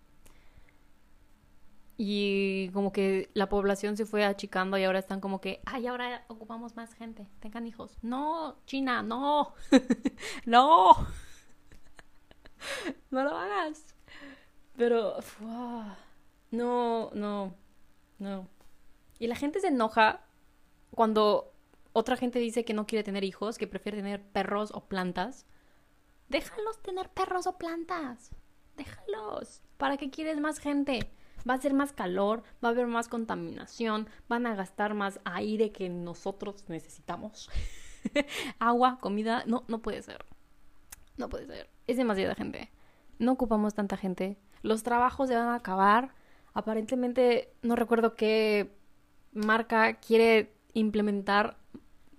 Y 1.98 2.70
como 2.74 2.92
que 2.92 3.32
la 3.34 3.50
población 3.50 3.98
se 3.98 4.06
fue 4.06 4.24
achicando 4.24 4.78
y 4.78 4.84
ahora 4.84 5.00
están 5.00 5.20
como 5.20 5.42
que, 5.42 5.62
ay, 5.66 5.88
ahora 5.88 6.26
ocupamos 6.28 6.76
más 6.76 6.94
gente, 6.94 7.26
tengan 7.40 7.66
hijos. 7.66 7.98
No, 8.04 8.58
China, 8.68 9.02
no, 9.02 9.56
no, 10.46 10.92
no 13.10 13.24
lo 13.24 13.36
hagas. 13.36 13.96
Pero, 14.78 15.16
no, 16.52 17.10
no, 17.16 17.56
no. 18.20 18.48
Y 19.18 19.26
la 19.26 19.36
gente 19.36 19.60
se 19.60 19.70
enoja 19.70 20.22
cuando 20.92 21.51
otra 21.94 22.16
gente 22.16 22.40
dice 22.40 22.64
que 22.64 22.74
no 22.74 22.88
quiere 22.88 23.04
tener 23.04 23.24
hijos, 23.24 23.58
que 23.58 23.68
prefiere 23.68 23.98
tener 23.98 24.24
perros 24.24 24.72
o 24.74 24.86
plantas. 24.86 25.46
Déjalos 26.30 26.82
tener 26.82 27.10
perros 27.10 27.48
o 27.48 27.58
plantas. 27.58 28.32
Déjalos. 28.78 29.62
¿Para 29.78 29.98
qué 29.98 30.10
quieres 30.10 30.40
más 30.40 30.60
gente? 30.60 31.12
Va 31.48 31.56
a 31.56 31.62
ser 31.62 31.74
más 31.74 31.92
calor, 31.92 32.44
va 32.64 32.70
a 32.70 32.72
haber 32.72 32.88
más 32.88 33.08
contaminación, 33.08 34.08
van 34.30 34.46
a 34.46 34.56
gastar 34.56 34.94
más 34.94 35.20
aire 35.26 35.72
que 35.72 35.90
nosotros 35.90 36.64
necesitamos. 36.70 37.50
Agua, 38.60 39.00
comida, 39.02 39.44
no, 39.48 39.66
no 39.68 39.82
puede 39.82 40.02
ser. 40.02 40.24
No 41.18 41.30
puede 41.30 41.48
ser. 41.48 41.70
Es 41.88 41.98
demasiada 41.98 42.36
gente. 42.36 42.72
No 43.20 43.34
ocupamos 43.34 43.74
tanta 43.74 43.98
gente. 43.98 44.38
Los 44.62 44.84
trabajos 44.84 45.28
se 45.28 45.36
van 45.36 45.50
a 45.50 45.56
acabar. 45.56 46.14
Aparentemente, 46.54 47.54
no 47.62 47.76
recuerdo 47.76 48.16
qué 48.16 48.78
marca 49.34 49.96
quiere 49.96 50.54
implementar 50.74 51.61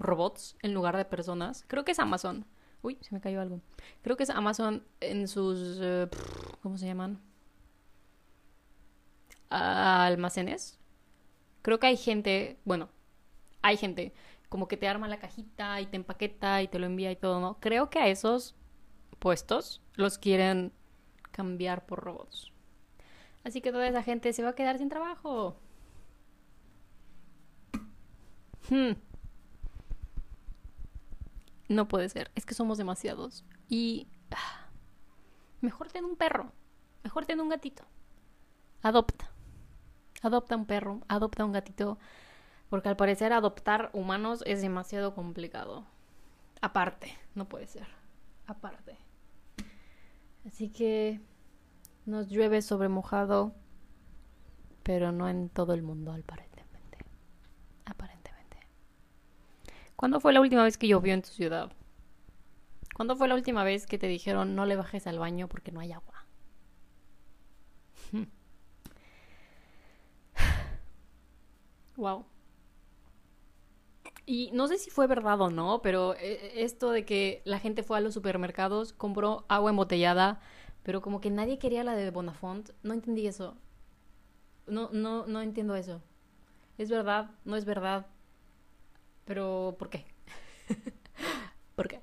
robots 0.02 0.56
en 0.62 0.74
lugar 0.74 0.96
de 0.96 1.04
personas. 1.04 1.64
Creo 1.68 1.84
que 1.84 1.92
es 1.92 1.98
Amazon. 1.98 2.46
Uy, 2.82 2.98
se 3.00 3.14
me 3.14 3.20
cayó 3.20 3.40
algo. 3.40 3.60
Creo 4.02 4.16
que 4.16 4.24
es 4.24 4.30
Amazon 4.30 4.84
en 5.00 5.28
sus... 5.28 5.78
Eh, 5.80 6.08
¿Cómo 6.62 6.78
se 6.78 6.86
llaman? 6.86 7.20
almacenes. 9.52 10.78
Creo 11.62 11.78
que 11.78 11.86
hay 11.86 11.96
gente, 11.96 12.58
bueno, 12.64 12.88
hay 13.60 13.76
gente 13.76 14.12
como 14.48 14.68
que 14.68 14.76
te 14.76 14.88
arma 14.88 15.08
la 15.08 15.18
cajita 15.18 15.80
y 15.80 15.86
te 15.86 15.96
empaqueta 15.96 16.62
y 16.62 16.68
te 16.68 16.78
lo 16.78 16.86
envía 16.86 17.10
y 17.10 17.16
todo, 17.16 17.40
¿no? 17.40 17.58
Creo 17.60 17.88
que 17.90 17.98
a 17.98 18.08
esos 18.08 18.54
puestos 19.18 19.80
los 19.94 20.18
quieren 20.18 20.72
cambiar 21.30 21.86
por 21.86 22.00
robots. 22.00 22.52
Así 23.44 23.60
que 23.60 23.72
toda 23.72 23.88
esa 23.88 24.02
gente 24.02 24.32
se 24.32 24.42
va 24.42 24.50
a 24.50 24.54
quedar 24.54 24.78
sin 24.78 24.88
trabajo. 24.88 25.56
Hmm. 28.68 28.92
No 31.72 31.88
puede 31.88 32.08
ser. 32.08 32.30
Es 32.34 32.44
que 32.44 32.54
somos 32.54 32.78
demasiados. 32.78 33.44
Y... 33.68 34.08
Ah, 34.30 34.68
mejor 35.60 35.90
ten 35.90 36.04
un 36.04 36.16
perro. 36.16 36.52
Mejor 37.02 37.24
ten 37.24 37.40
un 37.40 37.48
gatito. 37.48 37.84
Adopta. 38.82 39.30
Adopta 40.22 40.56
un 40.56 40.66
perro. 40.66 41.00
Adopta 41.08 41.44
un 41.44 41.52
gatito. 41.52 41.98
Porque 42.68 42.88
al 42.88 42.96
parecer 42.96 43.32
adoptar 43.32 43.90
humanos 43.94 44.42
es 44.46 44.60
demasiado 44.60 45.14
complicado. 45.14 45.86
Aparte. 46.60 47.16
No 47.34 47.48
puede 47.48 47.66
ser. 47.66 47.86
Aparte. 48.46 48.98
Así 50.46 50.68
que 50.68 51.20
nos 52.04 52.28
llueve 52.28 52.62
sobre 52.62 52.88
mojado, 52.88 53.54
pero 54.82 55.12
no 55.12 55.28
en 55.28 55.48
todo 55.48 55.72
el 55.72 55.82
mundo 55.82 56.12
aparentemente. 56.12 56.98
Aparentemente. 57.84 58.21
¿Cuándo 60.02 60.18
fue 60.18 60.32
la 60.32 60.40
última 60.40 60.64
vez 60.64 60.78
que 60.78 60.88
llovió 60.88 61.14
en 61.14 61.22
tu 61.22 61.28
ciudad? 61.28 61.70
¿Cuándo 62.96 63.14
fue 63.14 63.28
la 63.28 63.36
última 63.36 63.62
vez 63.62 63.86
que 63.86 63.98
te 63.98 64.08
dijeron 64.08 64.56
no 64.56 64.66
le 64.66 64.74
bajes 64.74 65.06
al 65.06 65.20
baño 65.20 65.46
porque 65.46 65.70
no 65.70 65.78
hay 65.78 65.92
agua? 65.92 66.26
wow. 71.96 72.24
Y 74.26 74.50
no 74.52 74.66
sé 74.66 74.78
si 74.78 74.90
fue 74.90 75.06
verdad 75.06 75.40
o 75.40 75.50
no, 75.50 75.82
pero 75.82 76.14
eh, 76.14 76.52
esto 76.64 76.90
de 76.90 77.04
que 77.04 77.42
la 77.44 77.60
gente 77.60 77.84
fue 77.84 77.98
a 77.98 78.00
los 78.00 78.14
supermercados, 78.14 78.92
compró 78.92 79.44
agua 79.48 79.70
embotellada, 79.70 80.40
pero 80.82 81.00
como 81.00 81.20
que 81.20 81.30
nadie 81.30 81.58
quería 81.60 81.84
la 81.84 81.94
de 81.94 82.10
Bonafont, 82.10 82.70
no 82.82 82.92
entendí 82.94 83.26
eso. 83.28 83.56
No, 84.66 84.90
no, 84.92 85.26
no 85.26 85.40
entiendo 85.40 85.76
eso. 85.76 86.02
¿Es 86.78 86.90
verdad? 86.90 87.30
¿No 87.44 87.56
es 87.56 87.64
verdad? 87.64 88.06
Pero, 89.24 89.76
¿por 89.78 89.90
qué? 89.90 90.04
¿Por 91.76 91.88
qué? 91.88 92.00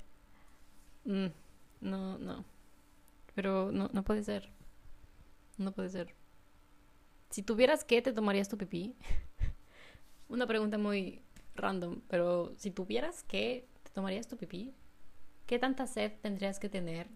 Mm, 1.05 1.27
no, 1.81 2.17
no. 2.17 2.45
Pero 3.35 3.71
no, 3.71 3.89
no 3.93 4.03
puede 4.03 4.23
ser. 4.23 4.49
No 5.57 5.71
puede 5.71 5.89
ser. 5.89 6.15
Si 7.29 7.43
tuvieras 7.43 7.83
que, 7.83 8.01
¿te 8.01 8.13
tomarías 8.13 8.49
tu 8.49 8.57
pipí? 8.57 8.95
Una 10.29 10.47
pregunta 10.47 10.77
muy 10.77 11.21
random, 11.55 12.01
pero 12.07 12.53
si 12.57 12.71
tuvieras 12.71 13.23
que, 13.23 13.67
¿te 13.83 13.91
tomarías 13.91 14.27
tu 14.27 14.37
pipí? 14.37 14.73
¿Qué 15.45 15.59
tanta 15.59 15.87
sed 15.87 16.13
tendrías 16.21 16.59
que 16.59 16.69
tener 16.69 17.07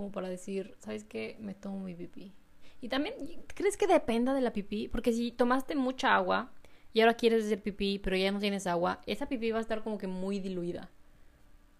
como 0.00 0.10
para 0.10 0.30
decir, 0.30 0.74
¿sabes 0.78 1.04
qué? 1.04 1.36
Me 1.40 1.54
tomo 1.54 1.80
mi 1.80 1.94
pipí. 1.94 2.32
Y 2.80 2.88
también, 2.88 3.14
¿crees 3.48 3.76
que 3.76 3.86
dependa 3.86 4.32
de 4.32 4.40
la 4.40 4.52
pipí? 4.52 4.88
Porque 4.88 5.12
si 5.12 5.30
tomaste 5.30 5.74
mucha 5.76 6.14
agua 6.14 6.50
y 6.92 7.00
ahora 7.00 7.14
quieres 7.14 7.44
hacer 7.44 7.62
pipí, 7.62 7.98
pero 7.98 8.16
ya 8.16 8.32
no 8.32 8.40
tienes 8.40 8.66
agua, 8.66 9.00
esa 9.06 9.26
pipí 9.26 9.50
va 9.50 9.58
a 9.58 9.62
estar 9.62 9.82
como 9.82 9.98
que 9.98 10.06
muy 10.06 10.40
diluida. 10.40 10.90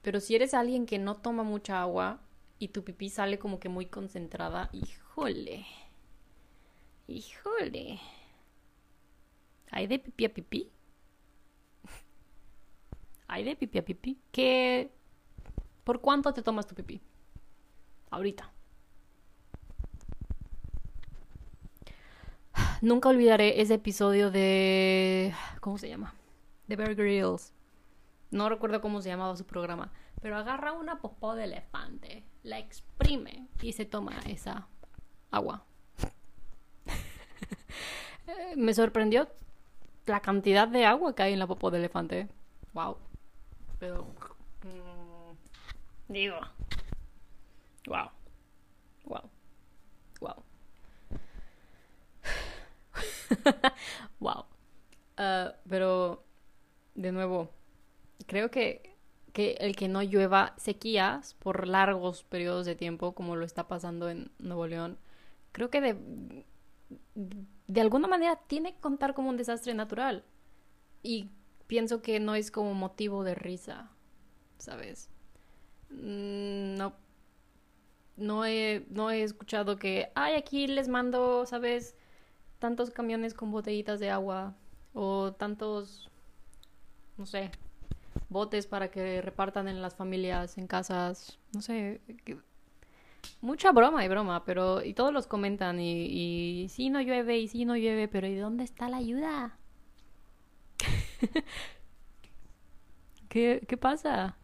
Pero 0.03 0.21
si 0.21 0.35
eres 0.35 0.55
alguien 0.55 0.87
que 0.87 0.99
no 0.99 1.17
toma 1.17 1.43
mucha 1.43 1.81
agua 1.81 2.21
y 2.59 2.69
tu 2.69 2.85
pipí 2.85 3.09
sale 3.09 3.39
como 3.39 3.61
que 3.61 3.69
muy 3.69 3.87
concentrada, 3.87 4.71
híjole. 4.73 5.67
Híjole. 7.09 8.01
¿Hay 9.71 9.87
de 9.87 9.99
pipí 9.99 10.25
a 10.25 10.33
pipí? 10.33 10.71
¿Hay 13.29 13.45
de 13.45 13.57
pipí 13.57 13.79
a 13.79 13.85
pipí? 13.85 14.19
¿Qué? 14.33 14.91
¿Por 15.85 16.01
cuánto 16.01 16.33
te 16.33 16.43
tomas 16.43 16.67
tu 16.67 16.75
pipí? 16.75 17.01
Ahorita. 18.11 18.53
Nunca 22.83 23.11
olvidaré 23.11 23.61
ese 23.61 23.75
episodio 23.75 24.31
de... 24.31 25.35
¿Cómo 25.61 25.77
se 25.77 25.89
llama? 25.89 26.15
De 26.67 26.77
Bear 26.77 26.95
Grylls. 26.95 27.53
No 28.31 28.49
recuerdo 28.49 28.81
cómo 28.81 29.03
se 29.03 29.11
llamaba 29.11 29.37
su 29.37 29.45
programa. 29.45 29.93
Pero 30.23 30.37
agarra 30.39 30.73
una 30.73 31.01
popó 31.01 31.35
de 31.35 31.45
elefante, 31.45 32.25
la 32.43 32.59
exprime 32.59 33.49
y 33.61 33.73
se 33.73 33.85
toma 33.85 34.19
esa 34.27 34.67
agua. 35.31 35.65
Me 38.57 38.73
sorprendió 38.73 39.29
la 40.07 40.21
cantidad 40.21 40.67
de 40.67 40.87
agua 40.87 41.15
que 41.15 41.23
hay 41.23 41.33
en 41.35 41.39
la 41.39 41.47
popó 41.47 41.71
de 41.71 41.79
elefante. 41.79 42.29
Wow. 42.73 42.97
Pero. 43.79 44.05
Mm, 44.63 46.13
digo. 46.13 46.37
Wow. 47.87 48.11
Wow. 49.05 49.21
Wow. 49.21 49.40
Wow. 54.21 54.45
Uh, 55.19 55.53
pero, 55.69 56.25
de 56.95 57.13
nuevo, 57.13 57.51
creo 58.27 58.51
que, 58.51 58.97
que 59.33 59.53
el 59.61 59.77
que 59.77 59.89
no 59.89 60.03
llueva 60.03 60.55
sequías 60.57 61.35
por 61.35 61.67
largos 61.67 62.25
periodos 62.25 62.67
de 62.67 62.77
tiempo, 62.77 63.13
como 63.13 63.37
lo 63.37 63.45
está 63.45 63.69
pasando 63.69 64.09
en 64.09 64.31
Nuevo 64.39 64.67
León, 64.67 64.99
creo 65.53 65.71
que 65.71 65.81
de, 65.81 66.45
de 67.67 67.81
alguna 67.81 68.09
manera 68.09 68.37
tiene 68.47 68.75
que 68.75 68.81
contar 68.81 69.15
como 69.15 69.29
un 69.29 69.37
desastre 69.37 69.75
natural. 69.75 70.25
Y 71.03 71.31
pienso 71.67 72.03
que 72.03 72.21
no 72.21 72.35
es 72.35 72.51
como 72.51 72.75
motivo 72.75 73.25
de 73.25 73.35
risa, 73.35 73.91
¿sabes? 74.59 75.09
Mm, 75.91 76.77
no. 76.77 76.95
No 78.17 78.45
he, 78.45 78.85
no 78.91 79.11
he 79.11 79.23
escuchado 79.23 79.77
que, 79.77 80.11
ay, 80.15 80.35
aquí 80.35 80.67
les 80.67 80.89
mando, 80.89 81.47
¿sabes? 81.47 81.97
Tantos 82.61 82.91
camiones 82.91 83.35
con 83.35 83.51
botellitas 83.51 83.99
de 83.99 84.11
agua 84.11 84.55
o 84.95 85.33
tantos, 85.33 86.09
no 87.17 87.27
sé, 87.27 87.51
botes 88.29 88.69
para 88.69 88.93
que 88.93 89.21
repartan 89.21 89.67
en 89.67 89.83
las 89.83 89.97
familias, 89.97 90.57
en 90.59 90.69
casas, 90.69 91.39
no 91.53 91.63
sé. 91.63 92.01
Mucha 93.41 93.73
broma 93.73 94.05
y 94.05 94.09
broma, 94.09 94.45
pero 94.45 94.85
y 94.85 94.95
todos 94.95 95.13
los 95.13 95.27
comentan 95.27 95.81
y, 95.81 96.05
y 96.65 96.69
sí 96.69 96.91
no 96.91 97.01
llueve 97.01 97.39
y 97.39 97.49
sí 97.49 97.65
no 97.65 97.77
llueve, 97.77 98.07
pero 98.07 98.29
¿y 98.29 98.37
dónde 98.37 98.63
está 98.63 98.89
la 98.89 98.99
ayuda? 98.99 99.59
¿Qué, 103.29 103.65
¿Qué 103.67 103.77
pasa? 103.77 104.37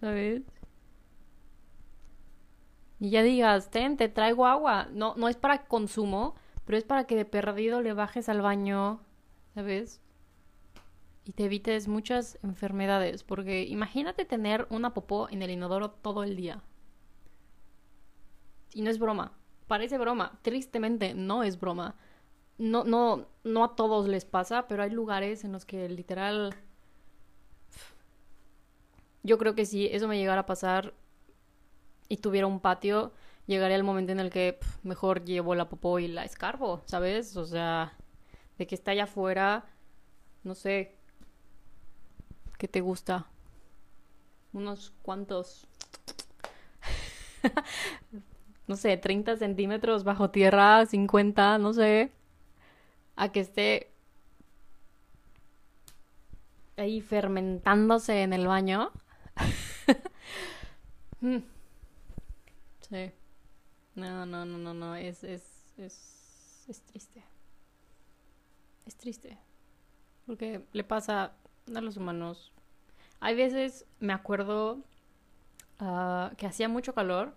¿Sabes? 0.00 0.42
Y 3.00 3.10
ya 3.10 3.22
digas, 3.22 3.70
ten, 3.70 3.96
te 3.96 4.08
traigo 4.08 4.46
agua. 4.46 4.88
No, 4.92 5.14
no 5.16 5.28
es 5.28 5.36
para 5.36 5.64
consumo, 5.64 6.34
pero 6.70 6.78
es 6.78 6.84
para 6.84 7.02
que 7.02 7.16
de 7.16 7.24
perdido 7.24 7.82
le 7.82 7.94
bajes 7.94 8.28
al 8.28 8.42
baño, 8.42 9.00
¿sabes? 9.56 10.00
Y 11.24 11.32
te 11.32 11.46
evites 11.46 11.88
muchas 11.88 12.38
enfermedades. 12.44 13.24
Porque 13.24 13.64
imagínate 13.64 14.24
tener 14.24 14.68
una 14.70 14.94
popó 14.94 15.28
en 15.30 15.42
el 15.42 15.50
inodoro 15.50 15.90
todo 15.90 16.22
el 16.22 16.36
día. 16.36 16.62
Y 18.72 18.82
no 18.82 18.90
es 18.90 19.00
broma. 19.00 19.32
Parece 19.66 19.98
broma. 19.98 20.38
Tristemente 20.42 21.12
no 21.12 21.42
es 21.42 21.58
broma 21.58 21.96
no, 22.56 22.84
no, 22.84 23.26
no 23.42 23.64
a 23.64 23.74
todos 23.74 24.06
les 24.06 24.24
pasa, 24.24 24.68
pero 24.68 24.84
hay 24.84 24.90
lugares 24.90 25.42
en 25.42 25.50
los 25.50 25.64
que 25.64 25.88
literal... 25.88 26.54
Yo 29.24 29.38
creo 29.38 29.56
que 29.56 29.66
si 29.66 29.88
eso 29.88 30.06
me 30.06 30.18
llegara 30.18 30.42
a 30.42 30.46
pasar 30.46 30.94
y 32.08 32.18
tuviera 32.18 32.46
un 32.46 32.60
patio, 32.60 33.12
llegaría 33.50 33.76
el 33.76 33.84
momento 33.84 34.12
en 34.12 34.20
el 34.20 34.30
que 34.30 34.58
mejor 34.84 35.24
llevo 35.24 35.54
la 35.54 35.68
popó 35.68 35.98
y 35.98 36.08
la 36.08 36.24
escarbo, 36.24 36.82
¿sabes? 36.86 37.36
O 37.36 37.44
sea, 37.44 37.92
de 38.58 38.66
que 38.66 38.74
está 38.74 38.92
allá 38.92 39.04
afuera, 39.04 39.66
no 40.44 40.54
sé, 40.54 40.94
¿qué 42.58 42.68
te 42.68 42.80
gusta? 42.80 43.26
Unos 44.52 44.92
cuantos, 45.02 45.66
no 48.68 48.76
sé, 48.76 48.96
30 48.96 49.36
centímetros 49.36 50.04
bajo 50.04 50.30
tierra, 50.30 50.86
50, 50.86 51.58
no 51.58 51.72
sé 51.72 52.12
a 53.20 53.30
que 53.32 53.40
esté 53.40 53.92
ahí 56.78 57.02
fermentándose 57.02 58.22
en 58.22 58.32
el 58.32 58.46
baño. 58.46 58.90
Mm. 61.22 61.40
sí. 62.88 63.12
No, 63.94 64.26
no, 64.26 64.44
no, 64.44 64.58
no, 64.58 64.74
no. 64.74 64.96
Es, 64.96 65.24
es, 65.24 65.74
es, 65.76 66.64
es 66.68 66.82
triste. 66.82 67.24
Es 68.86 68.96
triste. 68.96 69.38
Porque 70.26 70.64
le 70.72 70.84
pasa 70.84 71.32
a 71.74 71.80
los 71.80 71.96
humanos. 71.96 72.52
Hay 73.20 73.34
veces, 73.36 73.86
me 73.98 74.12
acuerdo 74.12 74.80
uh, 75.80 76.34
que 76.36 76.46
hacía 76.46 76.68
mucho 76.68 76.94
calor 76.94 77.34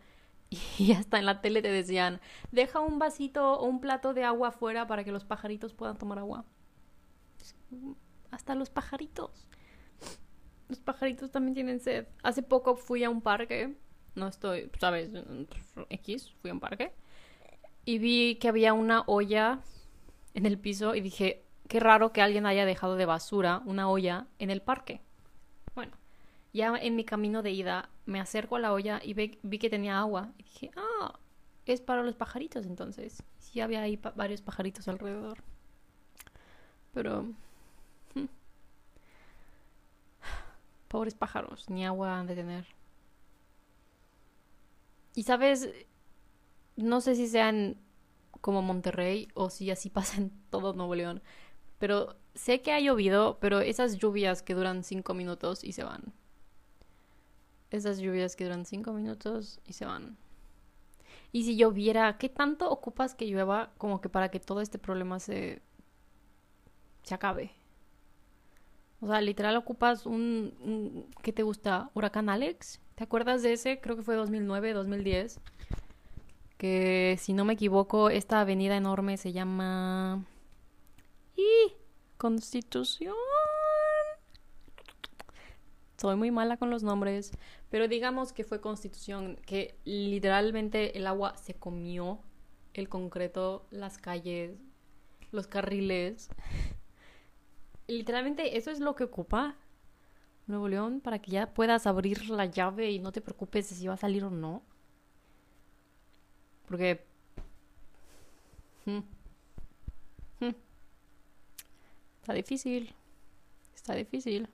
y 0.77 0.93
hasta 0.93 1.19
en 1.19 1.25
la 1.25 1.41
tele 1.41 1.61
te 1.61 1.71
decían, 1.71 2.21
deja 2.51 2.79
un 2.79 2.99
vasito 2.99 3.53
o 3.53 3.65
un 3.65 3.81
plato 3.81 4.13
de 4.13 4.23
agua 4.23 4.49
afuera 4.49 4.87
para 4.87 5.03
que 5.03 5.11
los 5.11 5.25
pajaritos 5.25 5.73
puedan 5.73 5.97
tomar 5.97 6.19
agua. 6.19 6.45
Hasta 8.31 8.55
los 8.55 8.69
pajaritos. 8.69 9.47
Los 10.69 10.79
pajaritos 10.79 11.31
también 11.31 11.53
tienen 11.53 11.79
sed. 11.79 12.07
Hace 12.23 12.41
poco 12.41 12.75
fui 12.75 13.03
a 13.03 13.09
un 13.09 13.21
parque, 13.21 13.75
no 14.15 14.27
estoy, 14.27 14.69
sabes, 14.79 15.09
X, 15.89 16.33
fui 16.41 16.51
a 16.51 16.53
un 16.53 16.59
parque. 16.59 16.93
y 17.85 17.97
vi 17.99 18.35
que 18.35 18.47
había 18.47 18.73
una 18.73 19.03
olla 19.07 19.59
en 20.33 20.45
el 20.45 20.57
piso 20.57 20.95
y 20.95 21.01
dije, 21.01 21.43
qué 21.67 21.79
raro 21.79 22.13
que 22.13 22.21
alguien 22.21 22.45
haya 22.45 22.65
dejado 22.65 22.95
de 22.95 23.05
basura 23.05 23.61
una 23.65 23.89
olla 23.89 24.27
en 24.39 24.49
el 24.51 24.61
parque. 24.61 25.01
Bueno, 25.75 25.97
ya 26.53 26.75
en 26.75 26.95
mi 26.95 27.03
camino 27.03 27.41
de 27.41 27.51
ida 27.51 27.89
me 28.05 28.19
acerco 28.19 28.55
a 28.55 28.59
la 28.59 28.73
olla 28.73 29.01
y 29.03 29.13
vi, 29.13 29.29
que 29.59 29.69
tenía 29.69 29.99
agua. 29.99 30.33
Y 30.37 30.43
dije, 30.43 30.71
ah, 30.75 31.19
es 31.65 31.81
para 31.81 32.03
los 32.03 32.15
pajaritos 32.15 32.65
entonces. 32.65 33.23
Sí 33.39 33.61
había 33.61 33.81
ahí 33.81 33.99
varios 34.15 34.41
pajaritos 34.41 34.87
alrededor. 34.87 35.43
Pero... 36.93 37.23
Hmm. 38.13 38.27
Pobres 40.87 41.15
pájaros, 41.15 41.69
ni 41.69 41.85
agua 41.85 42.19
han 42.19 42.27
de 42.27 42.35
tener. 42.35 42.65
Y 45.15 45.23
sabes, 45.23 45.69
no 46.75 47.01
sé 47.01 47.15
si 47.15 47.27
sean 47.27 47.77
como 48.41 48.61
Monterrey 48.61 49.27
o 49.33 49.49
si 49.49 49.71
así 49.71 49.89
pasa 49.91 50.17
en 50.17 50.31
todo 50.49 50.73
Nuevo 50.73 50.95
León, 50.95 51.21
pero 51.79 52.15
sé 52.35 52.61
que 52.61 52.71
ha 52.71 52.79
llovido, 52.79 53.37
pero 53.39 53.59
esas 53.59 53.97
lluvias 53.97 54.41
que 54.41 54.53
duran 54.53 54.83
cinco 54.83 55.13
minutos 55.13 55.63
y 55.63 55.73
se 55.73 55.83
van. 55.83 56.13
Esas 57.71 57.99
lluvias 57.99 58.35
que 58.35 58.43
duran 58.43 58.65
cinco 58.65 58.93
minutos 58.93 59.59
y 59.65 59.73
se 59.73 59.85
van. 59.85 60.17
Y 61.31 61.43
si 61.45 61.57
lloviera, 61.57 62.17
¿qué 62.19 62.29
tanto 62.29 62.69
ocupas 62.69 63.15
que 63.15 63.25
llueva 63.25 63.73
como 63.77 64.01
que 64.01 64.09
para 64.09 64.29
que 64.29 64.39
todo 64.39 64.61
este 64.61 64.77
problema 64.77 65.19
se, 65.19 65.61
se 67.01 67.15
acabe? 67.15 67.51
O 69.01 69.07
sea, 69.07 69.19
literal 69.19 69.57
ocupas 69.57 70.05
un, 70.05 70.53
un, 70.61 71.07
¿Qué 71.23 71.33
te 71.33 71.43
gusta? 71.43 71.89
¿Huracán 71.95 72.29
Alex? 72.29 72.79
¿Te 72.95 73.03
acuerdas 73.03 73.41
de 73.41 73.53
ese? 73.53 73.79
Creo 73.81 73.95
que 73.95 74.03
fue 74.03 74.15
2009, 74.15 74.73
2010. 74.73 75.39
Que 76.57 77.17
si 77.19 77.33
no 77.33 77.43
me 77.43 77.53
equivoco, 77.53 78.09
esta 78.09 78.39
avenida 78.41 78.77
enorme 78.77 79.17
se 79.17 79.33
llama... 79.33 80.25
¡Y! 81.35 81.73
Constitución. 82.17 83.15
Soy 85.97 86.15
muy 86.15 86.31
mala 86.31 86.57
con 86.57 86.69
los 86.69 86.83
nombres, 86.83 87.31
pero 87.69 87.87
digamos 87.87 88.33
que 88.33 88.43
fue 88.43 88.61
Constitución, 88.61 89.37
que 89.45 89.75
literalmente 89.85 90.97
el 90.97 91.07
agua 91.07 91.35
se 91.37 91.53
comió 91.53 92.19
el 92.73 92.89
concreto, 92.89 93.65
las 93.71 93.97
calles, 93.97 94.57
los 95.31 95.47
carriles. 95.47 96.29
Literalmente 97.87 98.57
eso 98.57 98.69
es 98.69 98.79
lo 98.79 98.95
que 98.95 99.05
ocupa 99.05 99.55
Nuevo 100.47 100.67
León 100.67 101.01
para 101.01 101.19
que 101.19 101.31
ya 101.31 101.53
puedas 101.53 101.87
abrir 101.87 102.29
la 102.29 102.45
llave 102.45 102.91
y 102.91 102.99
no 102.99 103.11
te 103.11 103.21
preocupes 103.21 103.69
de 103.69 103.75
si 103.75 103.87
va 103.87 103.93
a 103.93 103.97
salir 103.97 104.23
o 104.25 104.29
no. 104.29 104.63
Porque... 106.67 107.05
Hmm, 108.85 108.99
hmm, 110.39 110.55
está 112.21 112.33
difícil. 112.33 112.93
Está 113.75 113.95
difícil. 113.95 114.49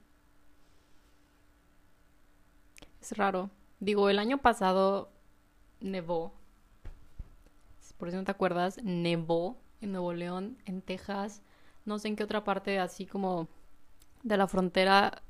Es 3.01 3.17
raro. 3.17 3.49
Digo, 3.79 4.09
el 4.09 4.19
año 4.19 4.39
pasado 4.39 5.11
nevó. 5.79 6.33
Por 7.97 8.11
si 8.11 8.15
no 8.15 8.23
te 8.23 8.31
acuerdas, 8.31 8.79
nevó 8.83 9.57
en 9.81 9.91
Nuevo 9.91 10.13
León, 10.13 10.57
en 10.65 10.81
Texas, 10.81 11.41
no 11.85 11.99
sé 11.99 12.07
en 12.09 12.15
qué 12.15 12.23
otra 12.23 12.43
parte 12.43 12.79
así 12.79 13.05
como 13.05 13.47
de 14.23 14.37
la 14.37 14.47
frontera 14.47 15.21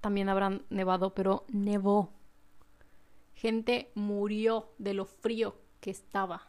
también 0.00 0.28
habrán 0.28 0.64
nevado, 0.70 1.14
pero 1.14 1.44
nevó. 1.48 2.12
Gente 3.34 3.90
murió 3.94 4.72
de 4.78 4.94
lo 4.94 5.04
frío 5.04 5.56
que 5.80 5.90
estaba 5.90 6.48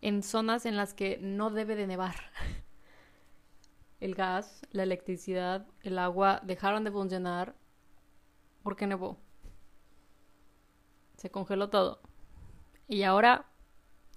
en 0.00 0.22
zonas 0.22 0.66
en 0.66 0.76
las 0.76 0.94
que 0.94 1.18
no 1.20 1.50
debe 1.50 1.76
de 1.76 1.86
nevar. 1.86 2.14
El 4.00 4.14
gas, 4.14 4.62
la 4.70 4.82
electricidad, 4.82 5.66
el 5.82 5.98
agua 5.98 6.40
dejaron 6.42 6.84
de 6.84 6.90
funcionar 6.90 7.54
porque 8.62 8.86
nevó. 8.86 9.18
Se 11.18 11.30
congeló 11.30 11.68
todo. 11.68 12.00
Y 12.88 13.02
ahora 13.02 13.44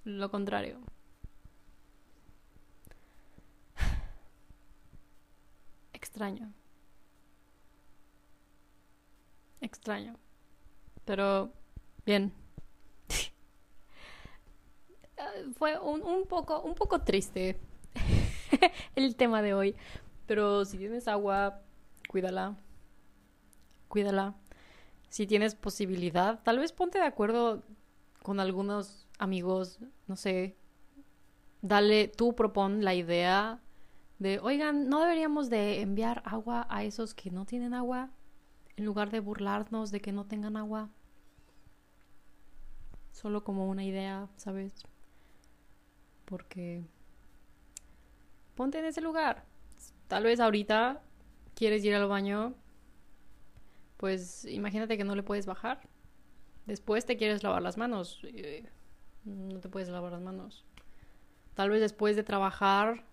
lo 0.04 0.30
contrario. 0.30 0.80
Extraño. 5.92 6.54
Extraño. 9.74 10.16
Pero 11.04 11.52
bien. 12.06 12.32
Fue 15.58 15.78
un, 15.78 16.02
un, 16.02 16.26
poco, 16.26 16.60
un 16.62 16.74
poco 16.74 17.02
triste 17.02 17.58
el 18.96 19.16
tema 19.16 19.42
de 19.42 19.54
hoy. 19.54 19.76
Pero 20.26 20.64
si 20.64 20.78
tienes 20.78 21.08
agua, 21.08 21.60
cuídala 22.08 22.56
cuídala. 23.94 24.34
Si 25.08 25.24
tienes 25.24 25.54
posibilidad, 25.54 26.42
tal 26.42 26.58
vez 26.58 26.72
ponte 26.72 26.98
de 26.98 27.04
acuerdo 27.04 27.62
con 28.24 28.40
algunos 28.40 29.06
amigos, 29.20 29.78
no 30.08 30.16
sé, 30.16 30.56
dale, 31.62 32.08
tú 32.08 32.34
propon 32.34 32.82
la 32.82 32.94
idea 32.94 33.60
de, 34.18 34.40
oigan, 34.40 34.88
¿no 34.88 34.98
deberíamos 34.98 35.48
de 35.48 35.80
enviar 35.80 36.22
agua 36.24 36.66
a 36.68 36.82
esos 36.82 37.14
que 37.14 37.30
no 37.30 37.44
tienen 37.44 37.72
agua? 37.72 38.10
En 38.76 38.84
lugar 38.84 39.10
de 39.10 39.20
burlarnos 39.20 39.90
de 39.90 40.00
que 40.00 40.12
no 40.12 40.26
tengan 40.26 40.56
agua. 40.56 40.90
Solo 43.12 43.44
como 43.44 43.68
una 43.68 43.84
idea, 43.84 44.28
¿sabes? 44.36 44.84
Porque 46.24 46.84
ponte 48.54 48.78
en 48.78 48.86
ese 48.86 49.00
lugar. 49.00 49.44
Tal 50.08 50.24
vez 50.24 50.40
ahorita 50.40 51.02
quieres 51.54 51.84
ir 51.84 51.94
al 51.94 52.08
baño 52.08 52.54
pues 54.04 54.44
imagínate 54.44 54.98
que 54.98 55.04
no 55.04 55.14
le 55.14 55.22
puedes 55.22 55.46
bajar. 55.46 55.80
Después 56.66 57.06
te 57.06 57.16
quieres 57.16 57.42
lavar 57.42 57.62
las 57.62 57.78
manos. 57.78 58.20
Eh, 58.24 58.68
no 59.24 59.60
te 59.60 59.70
puedes 59.70 59.88
lavar 59.88 60.12
las 60.12 60.20
manos. 60.20 60.66
Tal 61.54 61.70
vez 61.70 61.80
después 61.80 62.14
de 62.14 62.22
trabajar 62.22 63.06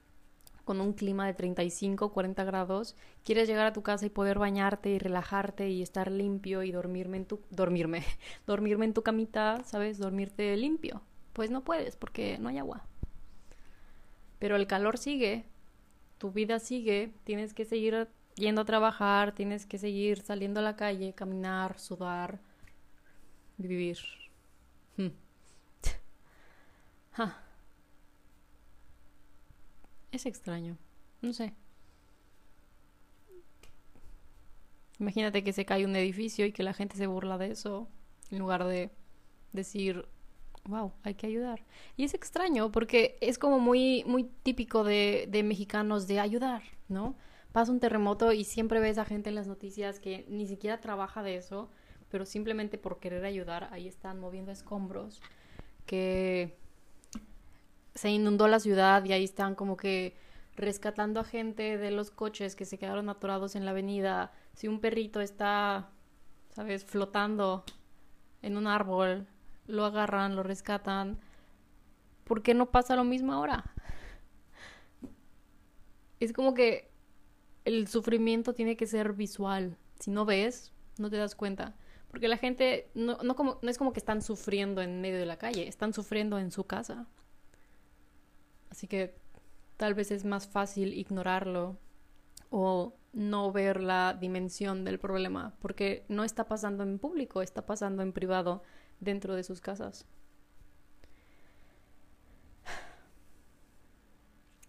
con 0.64 0.82
un 0.82 0.94
clima 0.94 1.26
de 1.26 1.34
35, 1.34 2.12
40 2.12 2.44
grados, 2.44 2.96
quieres 3.24 3.48
llegar 3.48 3.66
a 3.66 3.74
tu 3.74 3.82
casa 3.82 4.06
y 4.06 4.10
poder 4.10 4.40
bañarte 4.40 4.90
y 4.90 5.00
relajarte 5.00 5.70
y 5.70 5.82
estar 5.82 6.12
limpio 6.12 6.64
y 6.64 6.72
dormirme 6.72 7.18
en 7.18 7.26
tu 7.26 7.42
dormirme, 7.50 8.04
dormirme 8.48 8.86
en 8.86 8.94
tu 8.94 9.04
camita, 9.04 9.64
¿sabes? 9.66 9.98
Dormirte 9.98 10.56
limpio. 10.58 11.02
Pues 11.34 11.50
no 11.50 11.64
puedes 11.64 11.96
porque 11.96 12.38
no 12.40 12.50
hay 12.50 12.58
agua. 12.58 12.86
Pero 14.40 14.56
el 14.56 14.68
calor 14.68 14.98
sigue, 14.98 15.46
tu 16.18 16.32
vida 16.32 16.60
sigue, 16.60 17.14
tienes 17.24 17.54
que 17.54 17.66
seguir 17.66 18.08
yendo 18.36 18.62
a 18.62 18.66
trabajar, 18.66 19.34
tienes 19.34 19.66
que 19.66 19.78
seguir 19.78 20.22
saliendo 20.22 20.60
a 20.60 20.64
la 20.64 20.76
calle, 20.76 21.14
caminar, 21.14 21.80
sudar, 21.80 22.40
vivir. 23.58 23.98
Hmm. 24.98 25.10
Es 30.12 30.26
extraño, 30.26 30.78
no 31.22 31.34
sé. 31.34 31.54
Imagínate 35.00 35.44
que 35.44 35.54
se 35.54 35.66
cae 35.66 35.86
un 35.86 35.96
edificio 35.96 36.46
y 36.46 36.52
que 36.52 36.64
la 36.64 36.74
gente 36.74 36.96
se 36.96 37.08
burla 37.08 37.38
de 37.38 37.52
eso, 37.52 37.88
en 38.30 38.40
lugar 38.40 38.66
de 38.66 38.92
decir, 39.52 40.06
wow, 40.66 40.92
hay 41.04 41.16
que 41.16 41.28
ayudar. 41.28 41.66
Y 41.98 42.04
es 42.04 42.14
extraño 42.14 42.72
porque 42.72 43.18
es 43.22 43.40
como 43.40 43.60
muy, 43.60 44.04
muy 44.06 44.26
típico 44.44 44.84
de, 44.84 45.28
de 45.30 45.44
mexicanos 45.44 46.08
de 46.08 46.20
ayudar, 46.20 46.62
¿no? 46.88 47.16
pasa 47.52 47.72
un 47.72 47.80
terremoto 47.80 48.32
y 48.32 48.44
siempre 48.44 48.80
ves 48.80 48.98
a 48.98 49.06
gente 49.06 49.30
en 49.30 49.36
las 49.36 49.48
noticias 49.48 50.00
que 50.00 50.26
ni 50.30 50.48
siquiera 50.48 50.80
trabaja 50.80 51.24
de 51.24 51.36
eso, 51.36 51.70
pero 52.10 52.26
simplemente 52.26 52.78
por 52.78 53.00
querer 53.00 53.26
ayudar, 53.26 53.70
ahí 53.72 53.88
están 53.88 54.20
moviendo 54.20 54.52
escombros, 54.52 55.22
que 55.86 56.56
se 57.96 58.10
inundó 58.10 58.48
la 58.48 58.60
ciudad 58.60 59.04
y 59.06 59.14
ahí 59.14 59.24
están 59.24 59.56
como 59.56 59.78
que 59.78 60.16
rescatando 60.56 61.20
a 61.20 61.24
gente 61.24 61.78
de 61.78 61.92
los 61.92 62.12
coches 62.12 62.56
que 62.56 62.66
se 62.66 62.78
quedaron 62.78 63.10
atorados 63.10 63.56
en 63.56 63.66
la 63.66 63.72
avenida. 63.72 64.32
Si 64.54 64.68
un 64.68 64.80
perrito 64.80 65.22
está, 65.22 65.90
sabes, 66.50 66.86
flotando 66.86 67.64
en 68.42 68.58
un 68.58 68.68
árbol, 68.68 69.28
lo 69.68 69.86
agarran, 69.86 70.36
lo 70.36 70.44
rescatan. 70.44 71.20
¿Por 72.24 72.44
qué 72.44 72.54
no 72.54 72.72
pasa 72.72 72.96
lo 72.96 73.04
mismo 73.04 73.34
ahora? 73.34 73.64
Es 76.20 76.34
como 76.34 76.54
que 76.54 76.92
el 77.66 77.88
sufrimiento 77.88 78.54
tiene 78.54 78.78
que 78.78 78.86
ser 78.86 79.14
visual. 79.14 79.78
Si 80.00 80.12
no 80.12 80.24
ves, 80.24 80.72
no 81.00 81.10
te 81.10 81.18
das 81.18 81.34
cuenta. 81.34 81.76
Porque 82.10 82.28
la 82.28 82.38
gente 82.38 82.92
no, 82.94 83.18
no, 83.24 83.36
como, 83.36 83.58
no 83.64 83.70
es 83.72 83.78
como 83.80 83.92
que 83.92 84.00
están 84.00 84.22
sufriendo 84.22 84.82
en 84.82 85.02
medio 85.02 85.18
de 85.18 85.26
la 85.26 85.38
calle, 85.38 85.68
están 85.68 85.94
sufriendo 85.94 86.38
en 86.38 86.52
su 86.52 86.66
casa. 86.66 87.08
Así 88.72 88.88
que 88.88 89.14
tal 89.78 89.94
vez 89.94 90.10
es 90.12 90.26
más 90.26 90.48
fácil 90.48 90.94
ignorarlo 90.94 91.78
o 92.50 92.94
no 93.14 93.52
ver 93.52 93.82
la 93.82 94.18
dimensión 94.20 94.86
del 94.86 94.98
problema, 94.98 95.54
porque 95.60 96.06
no 96.08 96.24
está 96.24 96.46
pasando 96.46 96.84
en 96.84 96.98
público, 96.98 97.42
está 97.44 97.66
pasando 97.66 98.02
en 98.02 98.14
privado 98.14 98.64
dentro 99.00 99.36
de 99.36 99.44
sus 99.44 99.62
casas. 99.62 100.08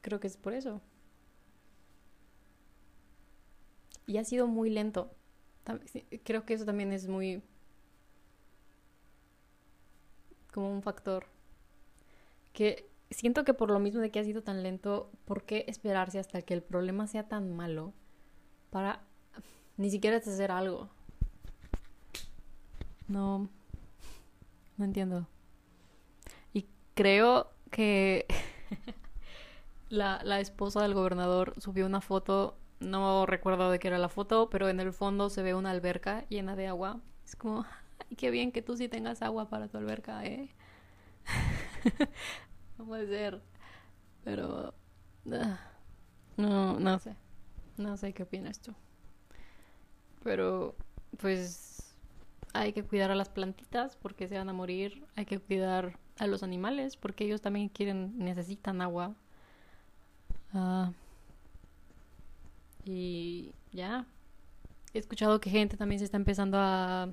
creo 0.03 0.21
que 0.21 0.27
es 0.27 0.37
por 0.37 0.53
eso. 0.53 0.83
Y 4.07 4.19
ha 4.19 4.25
sido 4.25 4.47
muy 4.47 4.69
lento. 4.69 5.15
Creo 6.25 6.45
que 6.45 6.55
eso 6.55 6.67
también 6.67 6.93
es 6.93 7.09
muy... 7.09 7.43
como 10.53 10.71
un 10.71 10.83
factor. 10.83 11.27
Que 12.53 12.92
siento 13.13 13.45
que 13.45 13.55
por 13.55 13.71
lo 13.71 13.79
mismo 13.79 14.01
de 14.01 14.11
que 14.11 14.21
ha 14.21 14.25
sido 14.25 14.43
tan 14.43 14.63
lento, 14.63 15.11
¿por 15.25 15.45
qué 15.45 15.65
esperarse 15.69 16.19
hasta 16.19 16.43
que 16.43 16.55
el 16.55 16.63
problema 16.63 17.07
sea 17.07 17.29
tan 17.29 17.55
malo 17.55 17.93
para 18.71 19.03
ni 19.77 19.91
siquiera 19.91 20.17
hacer 20.17 20.51
algo? 20.51 20.89
No, 23.09 23.49
no 24.77 24.85
entiendo. 24.85 25.27
Y 26.53 26.67
creo 26.95 27.51
que 27.71 28.27
la, 29.89 30.21
la 30.25 30.41
esposa 30.41 30.83
del 30.83 30.95
gobernador 30.95 31.55
subió 31.59 31.87
una 31.87 32.01
foto, 32.01 32.57
no 32.81 33.27
recuerdo 33.27 33.71
de 33.71 33.79
qué 33.79 33.89
era 33.89 33.99
la 33.99 34.09
foto, 34.09 34.49
pero 34.51 34.69
en 34.69 34.81
el 34.81 34.93
fondo 34.93 35.31
se 35.31 35.43
ve 35.43 35.55
una 35.55 35.71
alberca 35.71 36.25
llena 36.29 36.57
de 36.57 36.69
agua. 36.69 37.01
Es 37.25 37.37
como, 37.37 37.67
ay, 37.99 38.17
qué 38.17 38.31
bien 38.31 38.53
que 38.53 38.63
tú 38.63 38.77
sí 38.77 38.89
tengas 38.89 39.23
agua 39.23 39.49
para 39.49 39.69
tu 39.69 39.79
alberca, 39.79 40.25
¿eh? 40.25 40.49
no 42.79 42.85
puede 42.85 43.07
ser. 43.07 43.41
Pero... 44.25 44.75
Ah, 45.33 45.59
no, 46.37 46.79
no 46.79 46.99
sé. 46.99 47.17
No 47.77 47.97
sé 47.97 48.13
qué 48.13 48.23
opinas 48.23 48.61
tú. 48.61 48.75
Pero, 50.23 50.77
pues, 51.19 51.95
hay 52.53 52.73
que 52.73 52.85
cuidar 52.85 53.11
a 53.11 53.15
las 53.15 53.29
plantitas 53.29 53.97
porque 53.97 54.29
se 54.29 54.39
van 54.39 54.49
a 54.49 54.53
morir. 54.53 55.05
Hay 55.17 55.27
que 55.27 55.39
cuidar 55.39 55.99
a 56.19 56.27
los 56.27 56.43
animales 56.43 56.97
porque 56.97 57.25
ellos 57.25 57.41
también 57.41 57.69
quieren, 57.69 58.19
necesitan 58.19 58.81
agua. 58.81 59.15
Ah, 60.53 60.93
y 62.85 63.55
ya. 63.73 64.07
He 64.95 64.99
escuchado 64.99 65.41
que 65.41 65.51
gente 65.51 65.77
también 65.77 65.99
se 65.99 66.05
está 66.05 66.17
empezando 66.17 66.59
a, 66.59 67.09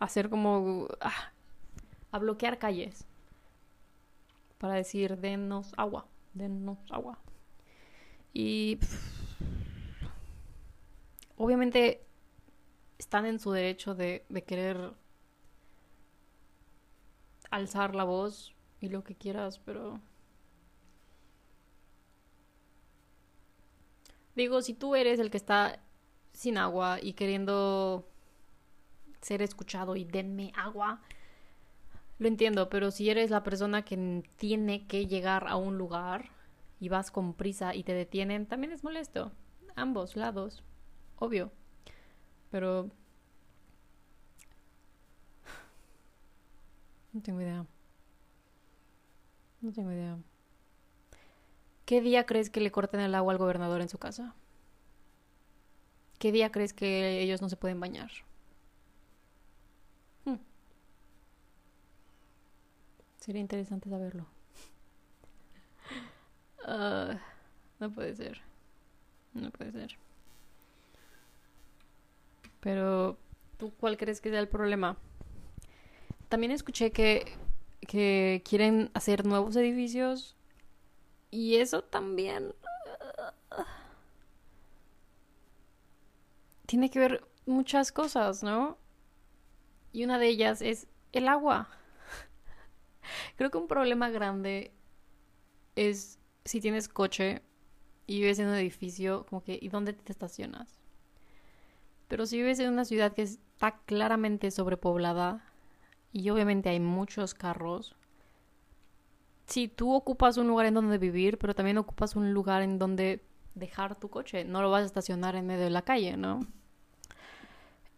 hacer 0.00 0.30
como... 0.30 0.88
Ah, 1.00 1.32
a 2.10 2.18
bloquear 2.18 2.58
calles 2.58 3.07
para 4.58 4.74
decir 4.74 5.16
denos 5.18 5.72
agua, 5.76 6.06
denos 6.34 6.78
agua. 6.90 7.18
Y 8.32 8.78
obviamente 11.36 12.04
están 12.98 13.24
en 13.26 13.38
su 13.38 13.52
derecho 13.52 13.94
de, 13.94 14.24
de 14.28 14.44
querer 14.44 14.94
alzar 17.50 17.94
la 17.94 18.04
voz 18.04 18.54
y 18.80 18.88
lo 18.88 19.04
que 19.04 19.14
quieras, 19.14 19.58
pero... 19.58 20.00
Digo, 24.34 24.62
si 24.62 24.74
tú 24.74 24.94
eres 24.94 25.18
el 25.18 25.30
que 25.30 25.36
está 25.36 25.80
sin 26.32 26.58
agua 26.58 26.98
y 27.02 27.14
queriendo 27.14 28.08
ser 29.20 29.42
escuchado 29.42 29.96
y 29.96 30.04
denme 30.04 30.52
agua, 30.54 31.00
lo 32.18 32.28
entiendo, 32.28 32.68
pero 32.68 32.90
si 32.90 33.10
eres 33.10 33.30
la 33.30 33.42
persona 33.44 33.84
que 33.84 34.24
tiene 34.36 34.86
que 34.86 35.06
llegar 35.06 35.46
a 35.48 35.56
un 35.56 35.78
lugar 35.78 36.30
y 36.80 36.88
vas 36.88 37.10
con 37.10 37.34
prisa 37.34 37.74
y 37.74 37.84
te 37.84 37.92
detienen, 37.94 38.46
también 38.46 38.72
es 38.72 38.82
molesto. 38.84 39.32
Ambos 39.76 40.16
lados, 40.16 40.64
obvio. 41.16 41.52
Pero 42.50 42.90
No 47.12 47.22
tengo 47.22 47.40
idea. 47.40 47.66
No 49.60 49.72
tengo 49.72 49.92
idea. 49.92 50.18
¿Qué 51.84 52.00
día 52.00 52.26
crees 52.26 52.50
que 52.50 52.60
le 52.60 52.70
corten 52.70 53.00
el 53.00 53.14
agua 53.14 53.32
al 53.32 53.38
gobernador 53.38 53.80
en 53.80 53.88
su 53.88 53.98
casa? 53.98 54.34
¿Qué 56.18 56.32
día 56.32 56.50
crees 56.50 56.72
que 56.72 57.20
ellos 57.22 57.40
no 57.40 57.48
se 57.48 57.56
pueden 57.56 57.80
bañar? 57.80 58.10
Sería 63.28 63.42
interesante 63.42 63.90
saberlo. 63.90 64.24
Ah, 66.64 67.18
no 67.78 67.92
puede 67.92 68.14
ser. 68.14 68.40
No 69.34 69.50
puede 69.50 69.70
ser. 69.70 69.98
Pero, 72.60 73.18
¿tú 73.58 73.70
cuál 73.78 73.98
crees 73.98 74.22
que 74.22 74.30
sea 74.30 74.40
el 74.40 74.48
problema? 74.48 74.96
También 76.30 76.52
escuché 76.52 76.90
que, 76.90 77.30
que 77.86 78.42
quieren 78.48 78.90
hacer 78.94 79.26
nuevos 79.26 79.56
edificios 79.56 80.34
y 81.30 81.56
eso 81.56 81.84
también 81.84 82.54
tiene 86.64 86.88
que 86.88 86.98
ver 86.98 87.28
muchas 87.44 87.92
cosas, 87.92 88.42
¿no? 88.42 88.78
Y 89.92 90.04
una 90.04 90.18
de 90.18 90.28
ellas 90.28 90.62
es 90.62 90.86
el 91.12 91.28
agua. 91.28 91.68
Creo 93.36 93.50
que 93.50 93.58
un 93.58 93.68
problema 93.68 94.10
grande 94.10 94.72
es 95.76 96.18
si 96.44 96.60
tienes 96.60 96.88
coche 96.88 97.42
y 98.06 98.20
vives 98.20 98.38
en 98.38 98.48
un 98.48 98.54
edificio, 98.54 99.26
como 99.28 99.42
que, 99.42 99.58
¿y 99.60 99.68
dónde 99.68 99.92
te 99.92 100.12
estacionas? 100.12 100.80
Pero 102.08 102.26
si 102.26 102.38
vives 102.38 102.58
en 102.58 102.72
una 102.72 102.84
ciudad 102.84 103.12
que 103.12 103.22
está 103.22 103.78
claramente 103.84 104.50
sobrepoblada, 104.50 105.44
y 106.12 106.30
obviamente 106.30 106.68
hay 106.68 106.80
muchos 106.80 107.34
carros. 107.34 107.94
Si 109.46 109.68
tú 109.68 109.94
ocupas 109.94 110.36
un 110.36 110.48
lugar 110.48 110.66
en 110.66 110.74
donde 110.74 110.98
vivir, 110.98 111.38
pero 111.38 111.54
también 111.54 111.78
ocupas 111.78 112.16
un 112.16 112.32
lugar 112.32 112.62
en 112.62 112.78
donde 112.78 113.24
dejar 113.54 113.98
tu 113.98 114.08
coche, 114.10 114.44
no 114.44 114.62
lo 114.62 114.70
vas 114.70 114.82
a 114.82 114.86
estacionar 114.86 115.36
en 115.36 115.46
medio 115.46 115.64
de 115.64 115.70
la 115.70 115.82
calle, 115.82 116.16
¿no? 116.16 116.40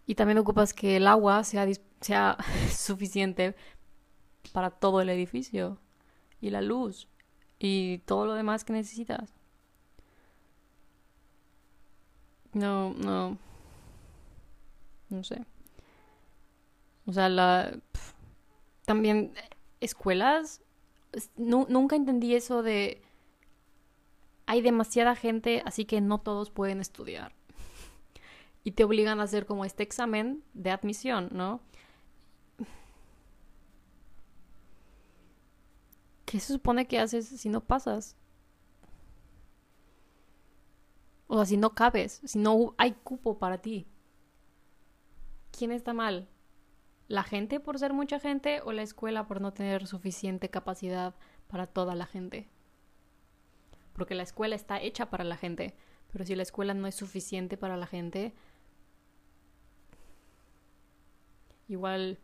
Y 0.06 0.14
también 0.14 0.38
ocupas 0.38 0.74
que 0.74 0.96
el 0.96 1.06
agua 1.06 1.44
sea, 1.44 1.66
sea 2.00 2.36
suficiente 2.70 3.54
para 4.52 4.70
todo 4.70 5.00
el 5.00 5.08
edificio 5.08 5.78
y 6.40 6.50
la 6.50 6.62
luz 6.62 7.08
y 7.58 7.98
todo 7.98 8.26
lo 8.26 8.34
demás 8.34 8.64
que 8.64 8.72
necesitas. 8.72 9.34
No, 12.52 12.94
no. 12.94 13.38
No 15.08 15.24
sé. 15.24 15.44
O 17.06 17.12
sea, 17.12 17.28
la... 17.28 17.78
también 18.84 19.32
escuelas, 19.80 20.62
nunca 21.36 21.96
entendí 21.96 22.34
eso 22.34 22.62
de... 22.62 23.02
Hay 24.46 24.62
demasiada 24.62 25.14
gente, 25.14 25.62
así 25.64 25.84
que 25.84 26.00
no 26.00 26.18
todos 26.18 26.50
pueden 26.50 26.80
estudiar. 26.80 27.32
Y 28.62 28.72
te 28.72 28.84
obligan 28.84 29.20
a 29.20 29.22
hacer 29.22 29.46
como 29.46 29.64
este 29.64 29.82
examen 29.82 30.44
de 30.52 30.70
admisión, 30.70 31.30
¿no? 31.32 31.62
¿Qué 36.30 36.38
se 36.38 36.52
supone 36.52 36.86
que 36.86 36.98
haces 36.98 37.26
si 37.26 37.48
no 37.48 37.60
pasas? 37.60 38.16
O 41.26 41.36
sea, 41.36 41.44
si 41.44 41.56
no 41.56 41.74
cabes, 41.74 42.20
si 42.24 42.38
no 42.38 42.74
hay 42.78 42.92
cupo 42.92 43.38
para 43.38 43.58
ti. 43.58 43.86
¿Quién 45.50 45.72
está 45.72 45.92
mal? 45.92 46.28
la 47.10 47.24
gente 47.24 47.58
por 47.58 47.76
ser 47.76 47.92
mucha 47.92 48.20
gente 48.20 48.60
o 48.64 48.70
la 48.70 48.82
escuela 48.82 49.26
por 49.26 49.40
no 49.40 49.52
tener 49.52 49.88
suficiente 49.88 50.48
capacidad 50.48 51.16
para 51.48 51.66
toda 51.66 51.96
la 51.96 52.06
gente. 52.06 52.48
Porque 53.94 54.14
la 54.14 54.22
escuela 54.22 54.54
está 54.54 54.80
hecha 54.80 55.10
para 55.10 55.24
la 55.24 55.36
gente, 55.36 55.74
pero 56.12 56.24
si 56.24 56.36
la 56.36 56.44
escuela 56.44 56.72
no 56.72 56.86
es 56.86 56.94
suficiente 56.94 57.56
para 57.56 57.76
la 57.76 57.88
gente, 57.88 58.32
igual 61.66 62.20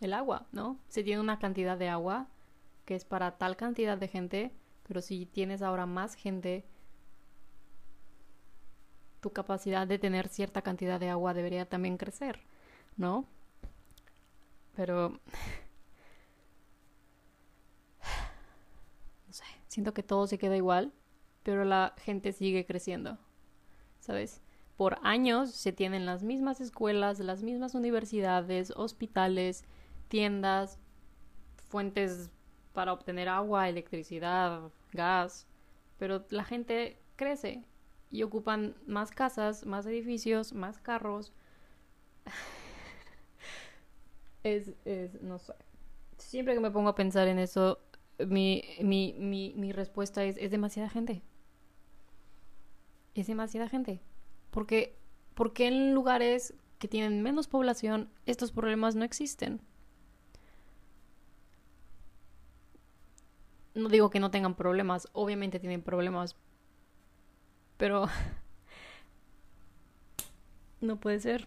el 0.00 0.12
agua, 0.12 0.46
¿no? 0.52 0.78
Se 0.86 1.02
tiene 1.02 1.20
una 1.20 1.40
cantidad 1.40 1.76
de 1.76 1.88
agua 1.88 2.28
que 2.86 2.94
es 2.94 3.04
para 3.04 3.36
tal 3.36 3.56
cantidad 3.56 3.98
de 3.98 4.08
gente, 4.08 4.52
pero 4.86 5.02
si 5.02 5.26
tienes 5.26 5.60
ahora 5.60 5.84
más 5.84 6.14
gente, 6.14 6.64
tu 9.20 9.32
capacidad 9.32 9.86
de 9.86 9.98
tener 9.98 10.28
cierta 10.28 10.62
cantidad 10.62 11.00
de 11.00 11.10
agua 11.10 11.34
debería 11.34 11.68
también 11.68 11.98
crecer, 11.98 12.40
¿no? 12.96 13.26
Pero... 14.74 15.20
No 19.26 19.32
sé, 19.32 19.44
siento 19.66 19.92
que 19.92 20.04
todo 20.04 20.28
se 20.28 20.38
queda 20.38 20.56
igual, 20.56 20.92
pero 21.42 21.64
la 21.64 21.94
gente 21.98 22.32
sigue 22.32 22.64
creciendo, 22.64 23.18
¿sabes? 23.98 24.40
Por 24.76 24.98
años 25.02 25.50
se 25.50 25.72
tienen 25.72 26.06
las 26.06 26.22
mismas 26.22 26.60
escuelas, 26.60 27.18
las 27.18 27.42
mismas 27.42 27.74
universidades, 27.74 28.72
hospitales, 28.76 29.64
tiendas, 30.08 30.78
fuentes 31.68 32.30
para 32.76 32.92
obtener 32.92 33.30
agua, 33.30 33.70
electricidad, 33.70 34.70
gas, 34.92 35.46
pero 35.96 36.26
la 36.28 36.44
gente 36.44 36.98
crece 37.16 37.64
y 38.10 38.22
ocupan 38.22 38.76
más 38.86 39.12
casas, 39.12 39.64
más 39.64 39.86
edificios, 39.86 40.52
más 40.52 40.78
carros 40.78 41.32
es, 44.42 44.74
es, 44.84 45.22
no 45.22 45.38
sé. 45.38 45.54
Siempre 46.18 46.52
que 46.52 46.60
me 46.60 46.70
pongo 46.70 46.90
a 46.90 46.94
pensar 46.94 47.28
en 47.28 47.38
eso, 47.38 47.80
mi, 48.18 48.62
mi, 48.82 49.14
mi, 49.18 49.54
mi 49.56 49.72
respuesta 49.72 50.22
es, 50.24 50.36
es 50.36 50.50
demasiada 50.50 50.90
gente. 50.90 51.22
Es 53.14 53.26
demasiada 53.26 53.70
gente. 53.70 54.02
Porque, 54.50 54.98
porque 55.34 55.68
en 55.68 55.94
lugares 55.94 56.52
que 56.78 56.88
tienen 56.88 57.22
menos 57.22 57.48
población 57.48 58.10
estos 58.26 58.52
problemas 58.52 58.96
no 58.96 59.04
existen. 59.06 59.62
No 63.76 63.90
digo 63.90 64.08
que 64.08 64.20
no 64.20 64.30
tengan 64.30 64.54
problemas, 64.54 65.06
obviamente 65.12 65.60
tienen 65.60 65.82
problemas, 65.82 66.34
pero 67.76 68.08
no 70.80 70.98
puede 70.98 71.20
ser. 71.20 71.46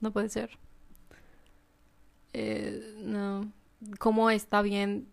No 0.00 0.12
puede 0.12 0.28
ser. 0.28 0.58
Eh, 2.34 2.96
no. 2.98 3.50
¿Cómo 3.98 4.28
está 4.28 4.60
bien 4.60 5.08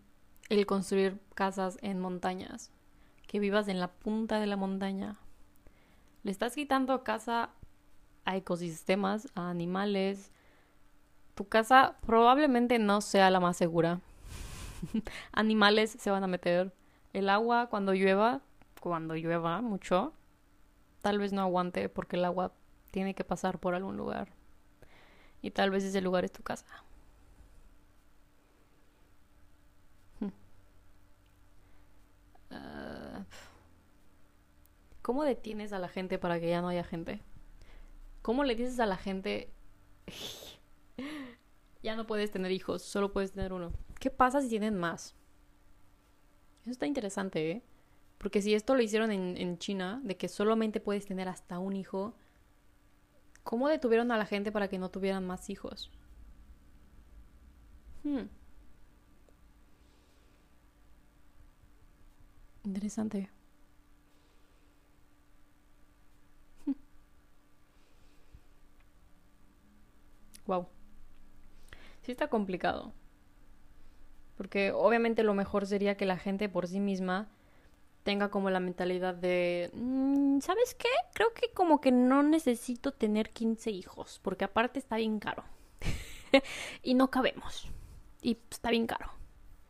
el 0.50 0.66
construir 0.66 1.18
casas 1.34 1.78
en 1.80 1.98
montañas? 1.98 2.70
Que 3.26 3.40
vivas 3.40 3.66
en 3.68 3.80
la 3.80 3.90
punta 3.90 4.40
de 4.40 4.46
la 4.46 4.56
montaña. 4.56 5.16
Le 6.22 6.32
estás 6.32 6.54
quitando 6.54 7.02
casa 7.02 7.48
a 8.26 8.36
ecosistemas, 8.36 9.28
a 9.34 9.48
animales. 9.48 10.30
Tu 11.34 11.48
casa 11.48 11.96
probablemente 12.04 12.78
no 12.78 13.00
sea 13.00 13.30
la 13.30 13.40
más 13.40 13.56
segura. 13.56 14.02
animales 15.32 15.96
se 15.98 16.10
van 16.10 16.24
a 16.24 16.26
meter. 16.26 16.72
El 17.12 17.28
agua 17.28 17.68
cuando 17.68 17.94
llueva, 17.94 18.42
cuando 18.80 19.14
llueva 19.14 19.60
mucho, 19.62 20.12
tal 21.02 21.18
vez 21.18 21.32
no 21.32 21.42
aguante 21.42 21.88
porque 21.88 22.16
el 22.16 22.24
agua 22.24 22.52
tiene 22.90 23.14
que 23.14 23.24
pasar 23.24 23.58
por 23.58 23.74
algún 23.74 23.96
lugar. 23.96 24.28
Y 25.42 25.50
tal 25.52 25.70
vez 25.70 25.84
ese 25.84 26.00
lugar 26.00 26.24
es 26.24 26.32
tu 26.32 26.42
casa. 26.42 26.66
Hmm. 30.20 30.30
Ah, 32.50 33.24
¿Cómo 35.02 35.24
detienes 35.24 35.72
a 35.72 35.78
la 35.78 35.88
gente 35.88 36.18
para 36.18 36.40
que 36.40 36.48
ya 36.50 36.60
no 36.60 36.68
haya 36.68 36.84
gente? 36.84 37.20
¿Cómo 38.22 38.44
le 38.44 38.54
dices 38.54 38.78
a 38.80 38.86
la 38.86 38.96
gente, 38.96 39.50
ya 41.82 41.96
no 41.96 42.06
puedes 42.06 42.30
tener 42.30 42.52
hijos, 42.52 42.82
solo 42.82 43.12
puedes 43.12 43.32
tener 43.32 43.52
uno? 43.52 43.72
¿Qué 44.00 44.10
pasa 44.10 44.40
si 44.40 44.48
tienen 44.48 44.76
más? 44.76 45.14
Eso 46.62 46.70
está 46.70 46.86
interesante, 46.86 47.50
¿eh? 47.50 47.62
Porque 48.18 48.42
si 48.42 48.54
esto 48.54 48.74
lo 48.74 48.82
hicieron 48.82 49.10
en, 49.12 49.58
China, 49.58 50.00
de 50.04 50.16
que 50.16 50.28
solamente 50.28 50.80
puedes 50.80 51.06
tener 51.06 51.28
hasta 51.28 51.58
un 51.58 51.76
hijo, 51.76 52.14
¿cómo 53.44 53.68
detuvieron 53.68 54.10
a 54.10 54.18
la 54.18 54.26
gente 54.26 54.52
para 54.52 54.68
que 54.68 54.78
no 54.78 54.90
tuvieran 54.90 55.26
más 55.26 55.50
hijos? 55.50 55.90
Hmm. 58.04 58.28
Interesante. 62.64 63.30
Wow. 70.46 70.66
Sí 72.02 72.12
está 72.12 72.28
complicado. 72.28 72.92
Porque 74.40 74.72
obviamente 74.72 75.22
lo 75.22 75.34
mejor 75.34 75.66
sería 75.66 75.98
que 75.98 76.06
la 76.06 76.16
gente 76.16 76.48
por 76.48 76.66
sí 76.66 76.80
misma 76.80 77.28
tenga 78.04 78.30
como 78.30 78.48
la 78.48 78.58
mentalidad 78.58 79.14
de, 79.14 79.68
mm, 79.74 80.40
¿sabes 80.40 80.74
qué? 80.74 80.88
Creo 81.12 81.34
que 81.34 81.50
como 81.52 81.82
que 81.82 81.92
no 81.92 82.22
necesito 82.22 82.90
tener 82.90 83.28
15 83.32 83.70
hijos, 83.70 84.18
porque 84.22 84.46
aparte 84.46 84.78
está 84.78 84.96
bien 84.96 85.18
caro. 85.20 85.44
y 86.82 86.94
no 86.94 87.10
cabemos. 87.10 87.68
Y 88.22 88.38
está 88.50 88.70
bien 88.70 88.86
caro. 88.86 89.10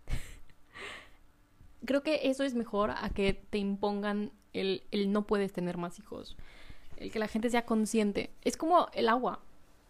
Creo 1.85 2.05
que 2.05 2.31
eso 2.31 2.45
es 2.45 2.55
mejor 2.55 2.93
a 2.93 3.11
que 3.11 3.33
te 3.35 3.59
impongan 3.59 4.31
el, 4.53 4.85
el 4.93 5.11
no 5.11 5.27
puedes 5.27 5.53
tener 5.53 5.79
más 5.79 5.99
hijos. 5.99 6.37
El 6.97 7.11
que 7.11 7.19
la 7.19 7.27
gente 7.27 7.51
sea 7.51 7.67
consciente. 7.67 8.31
Es 8.43 8.57
como 8.57 8.87
el 8.93 9.09
agua. 9.09 9.41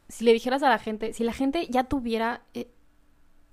Si 0.09 0.25
le 0.25 0.33
dijeras 0.33 0.63
a 0.63 0.71
la 0.71 0.79
gente, 0.79 1.13
si 1.13 1.23
la 1.23 1.35
gente 1.35 1.67
ya 1.69 1.85
tuviera 1.85 2.45
eh, 2.55 2.71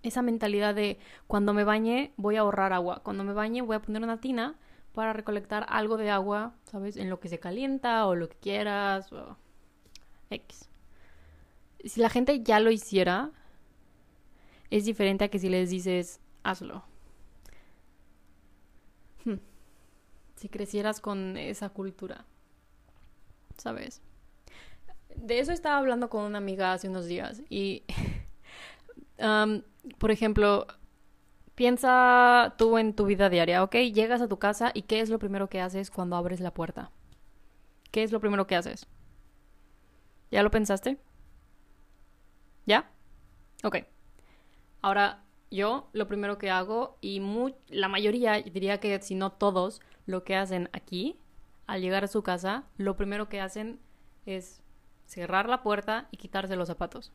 esa 0.03 0.21
mentalidad 0.21 0.75
de 0.75 0.99
cuando 1.27 1.53
me 1.53 1.63
bañe 1.63 2.13
voy 2.17 2.37
a 2.37 2.41
ahorrar 2.41 2.73
agua, 2.73 3.01
cuando 3.03 3.23
me 3.23 3.33
bañe 3.33 3.61
voy 3.61 3.75
a 3.75 3.81
poner 3.81 4.03
una 4.03 4.19
tina 4.19 4.55
para 4.93 5.13
recolectar 5.13 5.65
algo 5.69 5.97
de 5.97 6.09
agua, 6.09 6.55
¿sabes? 6.63 6.97
En 6.97 7.09
lo 7.09 7.19
que 7.19 7.29
se 7.29 7.39
calienta 7.39 8.07
o 8.07 8.15
lo 8.15 8.29
que 8.29 8.37
quieras 8.37 9.09
X. 10.29 10.69
Si 11.85 12.01
la 12.01 12.09
gente 12.09 12.41
ya 12.41 12.59
lo 12.59 12.71
hiciera, 12.71 13.31
es 14.71 14.85
diferente 14.85 15.25
a 15.25 15.27
que 15.29 15.39
si 15.39 15.49
les 15.49 15.69
dices, 15.69 16.19
hazlo. 16.43 16.83
Hmm. 19.23 19.39
Si 20.35 20.49
crecieras 20.49 20.99
con 20.99 21.37
esa 21.37 21.69
cultura, 21.69 22.25
¿sabes? 23.57 24.01
De 25.15 25.39
eso 25.39 25.51
estaba 25.51 25.77
hablando 25.77 26.09
con 26.09 26.23
una 26.23 26.37
amiga 26.39 26.73
hace 26.73 26.89
unos 26.89 27.05
días 27.05 27.41
y 27.49 27.83
por 29.97 30.11
ejemplo, 30.11 30.67
piensa 31.55 32.55
tú 32.57 32.77
en 32.77 32.95
tu 32.95 33.05
vida 33.05 33.29
diaria, 33.29 33.63
¿ok? 33.63 33.75
Llegas 33.93 34.21
a 34.21 34.27
tu 34.27 34.37
casa 34.37 34.71
y 34.73 34.83
¿qué 34.83 34.99
es 34.99 35.09
lo 35.09 35.19
primero 35.19 35.49
que 35.49 35.61
haces 35.61 35.89
cuando 35.91 36.15
abres 36.15 36.39
la 36.39 36.53
puerta? 36.53 36.91
¿Qué 37.91 38.03
es 38.03 38.11
lo 38.11 38.19
primero 38.19 38.47
que 38.47 38.55
haces? 38.55 38.87
¿Ya 40.29 40.43
lo 40.43 40.51
pensaste? 40.51 40.99
¿Ya? 42.65 42.91
Ok. 43.63 43.77
Ahora, 44.81 45.23
yo 45.49 45.89
lo 45.93 46.07
primero 46.07 46.37
que 46.37 46.51
hago, 46.51 46.97
y 47.01 47.21
la 47.69 47.87
mayoría, 47.87 48.33
diría 48.41 48.79
que 48.79 49.01
si 49.01 49.15
no 49.15 49.31
todos, 49.31 49.81
lo 50.05 50.23
que 50.23 50.35
hacen 50.35 50.69
aquí, 50.73 51.17
al 51.65 51.81
llegar 51.81 52.03
a 52.03 52.07
su 52.07 52.21
casa, 52.21 52.65
lo 52.77 52.95
primero 52.95 53.29
que 53.29 53.41
hacen 53.41 53.79
es 54.25 54.61
cerrar 55.05 55.49
la 55.49 55.63
puerta 55.63 56.07
y 56.11 56.17
quitarse 56.17 56.55
los 56.55 56.67
zapatos. 56.67 57.13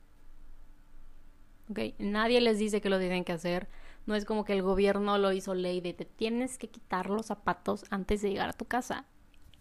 Nadie 1.99 2.41
les 2.41 2.59
dice 2.59 2.81
que 2.81 2.89
lo 2.89 2.99
tienen 2.99 3.25
que 3.25 3.33
hacer. 3.33 3.69
No 4.07 4.15
es 4.15 4.25
como 4.25 4.45
que 4.45 4.53
el 4.53 4.63
gobierno 4.63 5.19
lo 5.19 5.33
hizo 5.33 5.55
ley 5.55 5.81
de 5.81 5.95
te 5.95 6.05
tienes 6.05 6.59
que 6.59 6.69
quitar 6.69 7.09
los 7.09 7.27
zapatos 7.27 7.85
antes 7.91 8.23
de 8.23 8.31
llegar 8.31 8.49
a 8.49 8.53
tu 8.53 8.65
casa. 8.65 9.07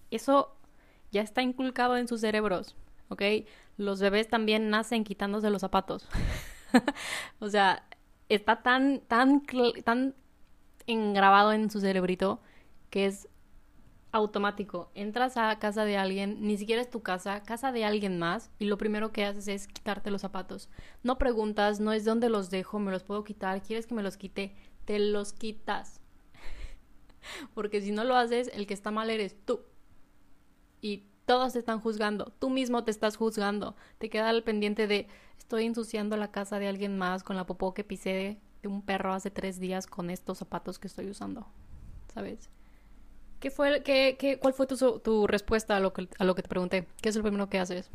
Eso 0.10 0.56
ya 1.12 1.22
está 1.22 1.42
inculcado 1.42 1.98
en 1.98 2.08
sus 2.08 2.22
cerebros, 2.22 2.76
¿ok? 3.10 3.22
Los 3.78 4.00
bebés 4.00 4.28
también 4.28 4.70
nacen 4.70 5.04
quitándose 5.04 5.50
los 5.50 5.62
zapatos. 5.62 6.08
o 7.40 7.50
sea, 7.50 7.86
está 8.30 8.64
tan, 8.64 9.02
tan, 9.02 9.44
tan 9.84 10.16
engrabado 10.88 11.54
en 11.54 11.70
su 11.70 11.80
cerebrito 11.80 12.42
que 12.90 13.06
es 13.06 13.28
automático. 14.12 14.92
Entras 14.94 15.38
a 15.38 15.58
casa 15.60 15.86
de 15.86 15.98
alguien, 15.98 16.42
ni 16.42 16.58
siquiera 16.58 16.82
es 16.82 16.90
tu 16.90 17.02
casa, 17.02 17.44
casa 17.44 17.72
de 17.72 17.86
alguien 17.86 18.20
más, 18.20 18.52
y 18.60 18.66
lo 18.66 18.78
primero 18.78 19.12
que 19.12 19.26
haces 19.26 19.48
es 19.48 19.68
quitarte 19.68 20.12
los 20.12 20.22
zapatos. 20.22 20.70
No 21.04 21.18
preguntas, 21.18 21.80
no 21.80 21.94
es 21.94 22.06
dónde 22.06 22.30
los 22.30 22.50
dejo, 22.50 22.80
me 22.80 22.92
los 22.92 23.04
puedo 23.04 23.24
quitar, 23.24 23.62
quieres 23.62 23.88
que 23.88 23.96
me 23.96 24.04
los 24.04 24.18
quite, 24.18 24.56
te 24.86 25.00
los 25.00 25.34
quitas. 25.34 26.02
Porque 27.54 27.82
si 27.82 27.92
no 27.92 28.04
lo 28.04 28.16
haces, 28.16 28.50
el 28.54 28.68
que 28.68 28.74
está 28.74 28.92
mal 28.92 29.10
eres 29.10 29.36
tú. 29.46 29.62
Y 30.82 31.06
todos 31.26 31.54
te 31.54 31.60
están 31.60 31.80
juzgando, 31.80 32.34
tú 32.40 32.50
mismo 32.50 32.84
te 32.84 32.92
estás 32.92 33.16
juzgando. 33.16 33.76
Te 33.98 34.10
queda 34.10 34.30
al 34.30 34.44
pendiente 34.44 34.88
de 34.88 35.08
estoy 35.38 35.66
ensuciando 35.66 36.18
la 36.18 36.32
casa 36.32 36.60
de 36.60 36.68
alguien 36.68 36.98
más 36.98 37.24
con 37.24 37.36
la 37.36 37.46
popó 37.46 37.74
que 37.74 37.84
pisé 37.84 38.40
de 38.62 38.68
un 38.68 38.82
perro 38.82 39.14
hace 39.14 39.32
tres 39.32 39.60
días 39.60 39.88
con 39.88 40.10
estos 40.10 40.40
zapatos 40.40 40.80
que 40.80 40.88
estoy 40.88 41.10
usando. 41.10 41.48
¿Sabes? 42.14 42.50
¿Qué 43.42 43.50
fue, 43.50 43.82
qué, 43.82 44.18
qué, 44.20 44.38
¿Cuál 44.38 44.54
fue 44.54 44.68
tu, 44.68 45.00
tu 45.00 45.26
respuesta 45.26 45.76
a 45.76 45.80
lo, 45.80 45.94
que, 45.94 46.08
a 46.20 46.24
lo 46.26 46.36
que 46.36 46.44
te 46.44 46.48
pregunté? 46.48 46.88
¿Qué 47.02 47.10
es 47.10 47.16
lo 47.16 47.24
primero 47.24 47.50
que 47.50 47.58
haces? 47.58 47.90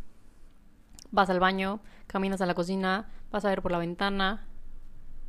Vas 1.12 1.30
al 1.30 1.38
baño, 1.38 1.80
caminas 2.09 2.40
a 2.40 2.46
la 2.46 2.54
cocina, 2.54 3.08
vas 3.31 3.44
a 3.44 3.50
ver 3.50 3.62
por 3.62 3.71
la 3.71 3.79
ventana, 3.79 4.44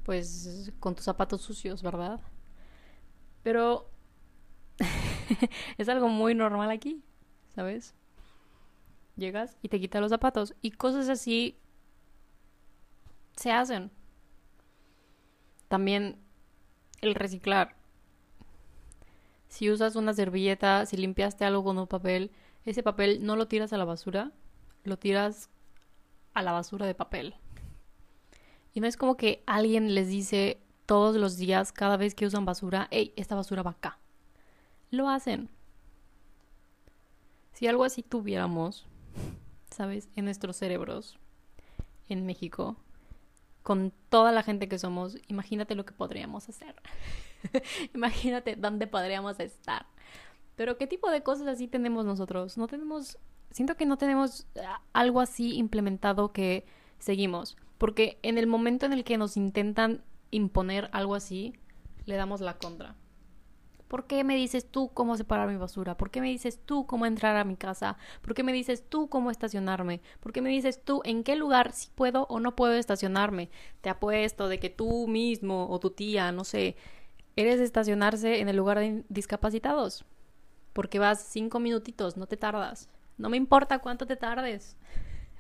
pues 0.04 0.74
con 0.80 0.96
tus 0.96 1.06
zapatos 1.06 1.44
sucios, 1.44 1.84
¿verdad? 1.84 2.20
Pero 3.44 3.92
es 5.78 5.88
algo 5.88 6.10
muy 6.10 6.34
normal 6.34 6.72
aquí, 6.72 7.04
¿sabes? 7.54 7.94
Llegas 9.18 9.56
y 9.62 9.70
te 9.70 9.80
quitas 9.80 10.02
los 10.02 10.10
zapatos 10.10 10.56
y 10.64 10.72
cosas 10.72 11.10
así 11.10 11.60
se 13.36 13.52
hacen. 13.52 13.92
También 15.68 16.20
el 17.02 17.14
reciclar. 17.14 17.76
Si 19.58 19.72
usas 19.72 19.96
una 19.96 20.14
servilleta, 20.14 20.86
si 20.86 20.98
limpiaste 20.98 21.44
algo 21.44 21.64
con 21.64 21.80
un 21.80 21.88
papel, 21.88 22.30
ese 22.64 22.84
papel 22.84 23.26
no 23.26 23.36
lo 23.36 23.48
tiras 23.48 23.74
a 23.74 23.78
la 23.78 23.86
basura, 23.86 24.32
lo 24.84 25.00
tiras 25.00 25.50
a 26.36 26.44
la 26.44 26.52
basura 26.52 26.86
de 26.86 26.94
papel. 26.94 27.34
Y 28.76 28.82
no 28.82 28.86
es 28.86 28.98
como 28.98 29.18
que 29.18 29.42
alguien 29.48 29.96
les 29.96 30.10
dice 30.10 30.62
todos 30.86 31.16
los 31.16 31.38
días, 31.38 31.72
cada 31.72 31.98
vez 31.98 32.14
que 32.14 32.28
usan 32.28 32.46
basura, 32.46 32.88
hey, 32.92 33.14
esta 33.16 33.34
basura 33.34 33.64
va 33.64 33.72
acá. 33.72 33.98
Lo 34.92 35.10
hacen. 35.10 35.50
Si 37.54 37.66
algo 37.66 37.84
así 37.84 38.04
tuviéramos, 38.04 38.86
¿sabes? 39.72 40.08
En 40.16 40.26
nuestros 40.26 40.56
cerebros, 40.56 41.18
en 42.10 42.28
México, 42.28 42.76
con 43.64 43.92
toda 44.10 44.32
la 44.32 44.44
gente 44.44 44.70
que 44.70 44.78
somos, 44.78 45.18
imagínate 45.28 45.74
lo 45.74 45.84
que 45.84 45.94
podríamos 45.94 46.48
hacer. 46.48 46.76
imagínate 47.94 48.56
dónde 48.56 48.88
podríamos 48.88 49.40
estar. 49.40 49.86
Pero 50.56 50.78
¿qué 50.78 50.88
tipo 50.88 51.10
de 51.12 51.22
cosas 51.22 51.48
así 51.48 51.68
tenemos 51.68 52.06
nosotros? 52.06 52.58
No 52.58 52.68
tenemos, 52.68 53.20
siento 53.52 53.76
que 53.76 53.86
no 53.86 53.98
tenemos 53.98 54.48
ah, 54.64 54.82
algo 54.94 55.22
así 55.22 55.56
implementado 55.56 56.32
que 56.32 56.66
seguimos. 57.00 57.58
Porque 57.78 58.18
en 58.24 58.38
el 58.38 58.48
momento 58.48 58.86
en 58.86 58.94
el 58.94 59.04
que 59.04 59.18
nos 59.18 59.38
intentan 59.38 60.04
imponer 60.32 60.90
algo 60.92 61.16
así, 61.16 61.54
le 62.06 62.16
damos 62.16 62.42
la 62.42 62.58
contra. 62.58 62.96
¿Por 63.88 64.06
qué 64.06 64.24
me 64.26 64.36
dices 64.36 64.70
tú 64.70 64.90
cómo 64.94 65.16
separar 65.16 65.48
mi 65.48 65.56
basura? 65.56 65.96
¿Por 65.96 66.10
qué 66.10 66.20
me 66.20 66.28
dices 66.28 66.60
tú 66.66 66.86
cómo 66.86 67.06
entrar 67.06 67.38
a 67.38 67.46
mi 67.46 67.56
casa? 67.56 67.98
¿Por 68.22 68.34
qué 68.34 68.44
me 68.44 68.52
dices 68.52 68.84
tú 68.90 69.08
cómo 69.08 69.32
estacionarme? 69.32 70.02
¿Por 70.20 70.34
qué 70.34 70.42
me 70.42 70.50
dices 70.50 70.84
tú 70.84 71.02
en 71.06 71.24
qué 71.24 71.38
lugar 71.38 71.72
sí 71.72 71.90
puedo 71.96 72.26
o 72.30 72.42
no 72.42 72.56
puedo 72.56 72.74
estacionarme? 72.74 73.50
Te 73.80 73.90
apuesto 73.90 74.50
de 74.50 74.60
que 74.60 74.70
tú 74.70 75.08
mismo 75.08 75.70
o 75.70 75.80
tu 75.80 75.92
tía, 75.92 76.34
no 76.34 76.44
sé, 76.44 76.76
eres 77.38 77.62
estacionarse 77.62 78.42
en 78.42 78.50
el 78.50 78.58
lugar 78.58 78.80
de 78.80 79.06
discapacitados. 79.08 80.04
Porque 80.74 81.00
vas 81.00 81.24
cinco 81.24 81.60
minutitos, 81.60 82.18
no 82.18 82.28
te 82.28 82.36
tardas. 82.36 82.90
No 83.18 83.30
me 83.30 83.38
importa 83.38 83.80
cuánto 83.80 84.06
te 84.06 84.16
tardes. 84.16 84.76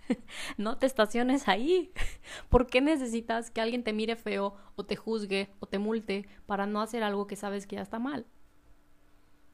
no 0.57 0.77
te 0.77 0.85
estaciones 0.85 1.47
ahí. 1.47 1.91
¿Por 2.49 2.67
qué 2.67 2.81
necesitas 2.81 3.51
que 3.51 3.61
alguien 3.61 3.83
te 3.83 3.93
mire 3.93 4.15
feo 4.15 4.55
o 4.75 4.85
te 4.85 4.95
juzgue 4.95 5.49
o 5.59 5.65
te 5.65 5.79
multe 5.79 6.27
para 6.45 6.65
no 6.65 6.81
hacer 6.81 7.03
algo 7.03 7.27
que 7.27 7.35
sabes 7.35 7.67
que 7.67 7.75
ya 7.75 7.81
está 7.81 7.99
mal? 7.99 8.25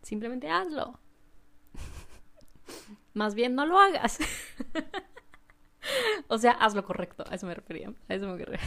Simplemente 0.01 0.49
hazlo. 0.49 0.99
Más 3.13 3.35
bien 3.35 3.55
no 3.55 3.65
lo 3.65 3.79
hagas. 3.79 4.19
o 6.27 6.37
sea, 6.37 6.51
haz 6.51 6.75
lo 6.75 6.83
correcto. 6.83 7.23
A 7.29 7.35
eso 7.35 7.47
me 7.47 7.55
refería. 7.55 7.93
A 8.09 8.13
eso 8.13 8.27
me 8.27 8.37
refería. 8.37 8.59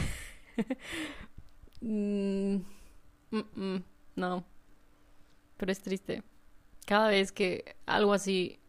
Mm, 3.55 3.83
no. 4.15 4.43
Pero 5.57 5.71
es 5.71 5.81
triste. 5.81 6.23
Cada 6.85 7.09
vez 7.09 7.31
que 7.31 7.75
algo 7.85 8.13
así 8.13 8.59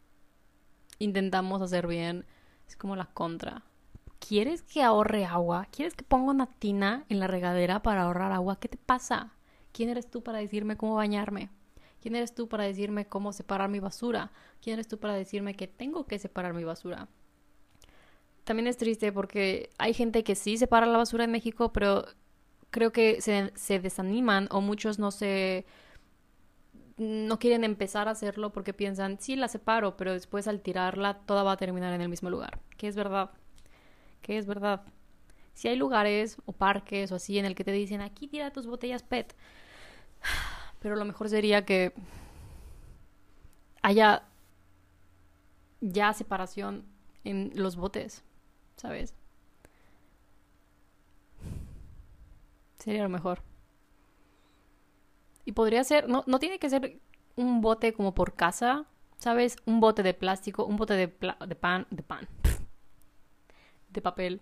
intentamos 0.98 1.62
hacer 1.62 1.86
bien, 1.86 2.24
es 2.66 2.76
como 2.76 2.96
la 2.96 3.06
contra. 3.06 3.62
¿Quieres 4.18 4.62
que 4.62 4.82
ahorre 4.82 5.24
agua? 5.24 5.66
¿Quieres 5.70 5.94
que 5.94 6.04
ponga 6.04 6.32
una 6.32 6.46
tina 6.46 7.04
en 7.08 7.20
la 7.20 7.28
regadera 7.28 7.82
para 7.82 8.02
ahorrar 8.02 8.32
agua? 8.32 8.58
¿Qué 8.58 8.68
te 8.68 8.76
pasa? 8.76 9.32
¿Quién 9.72 9.90
eres 9.90 10.10
tú 10.10 10.22
para 10.22 10.38
decirme 10.38 10.76
cómo 10.76 10.96
bañarme? 10.96 11.50
¿Quién 12.00 12.16
eres 12.16 12.34
tú 12.34 12.48
para 12.48 12.64
decirme 12.64 13.06
cómo 13.06 13.32
separar 13.32 13.68
mi 13.68 13.80
basura? 13.80 14.32
¿Quién 14.60 14.74
eres 14.74 14.88
tú 14.88 14.98
para 14.98 15.14
decirme 15.14 15.54
que 15.54 15.68
tengo 15.68 16.06
que 16.06 16.18
separar 16.18 16.54
mi 16.54 16.64
basura? 16.64 17.08
También 18.44 18.66
es 18.66 18.76
triste 18.76 19.12
porque 19.12 19.70
hay 19.78 19.94
gente 19.94 20.24
que 20.24 20.34
sí 20.34 20.56
separa 20.56 20.86
la 20.86 20.98
basura 20.98 21.24
en 21.24 21.30
México, 21.30 21.72
pero 21.72 22.06
creo 22.70 22.92
que 22.92 23.20
se, 23.20 23.52
se 23.54 23.78
desaniman 23.78 24.48
o 24.50 24.60
muchos 24.60 24.98
no 24.98 25.10
se 25.10 25.66
no 26.98 27.38
quieren 27.38 27.62
empezar 27.62 28.08
a 28.08 28.10
hacerlo 28.10 28.52
porque 28.52 28.74
piensan, 28.74 29.18
sí, 29.20 29.36
la 29.36 29.48
separo, 29.48 29.96
pero 29.96 30.12
después 30.12 30.48
al 30.48 30.60
tirarla 30.60 31.18
toda 31.20 31.44
va 31.44 31.52
a 31.52 31.56
terminar 31.56 31.94
en 31.94 32.00
el 32.00 32.08
mismo 32.08 32.28
lugar. 32.28 32.60
Que 32.76 32.88
es 32.88 32.96
verdad. 32.96 33.30
Que 34.20 34.36
es 34.36 34.46
verdad. 34.46 34.82
Si 35.54 35.68
hay 35.68 35.76
lugares 35.76 36.38
o 36.44 36.52
parques 36.52 37.12
o 37.12 37.14
así 37.16 37.38
en 37.38 37.44
el 37.44 37.54
que 37.54 37.64
te 37.64 37.72
dicen, 37.72 38.00
aquí 38.00 38.26
tira 38.26 38.52
tus 38.52 38.66
botellas 38.66 39.04
PET, 39.04 39.34
pero 40.80 40.96
lo 40.96 41.04
mejor 41.04 41.28
sería 41.28 41.64
que 41.64 41.94
haya 43.82 44.24
ya 45.80 46.12
separación 46.12 46.84
en 47.22 47.52
los 47.54 47.76
botes, 47.76 48.24
¿sabes? 48.76 49.14
Sería 52.89 53.03
lo 53.03 53.11
mejor. 53.11 53.43
Y 55.45 55.53
podría 55.53 55.84
ser, 55.84 56.09
no, 56.09 56.24
no 56.26 56.39
tiene 56.39 56.59
que 56.59 56.70
ser 56.70 57.03
un 57.36 57.61
bote 57.61 57.93
como 57.93 58.14
por 58.14 58.32
casa, 58.32 58.86
¿sabes? 59.18 59.57
Un 59.66 59.78
bote 59.78 60.03
de 60.03 60.14
plástico, 60.14 60.64
un 60.64 60.78
bote 60.78 60.95
de, 60.95 61.07
pan, 61.07 61.86
de 61.91 62.03
pan, 62.03 62.26
de 63.91 64.01
papel, 64.01 64.41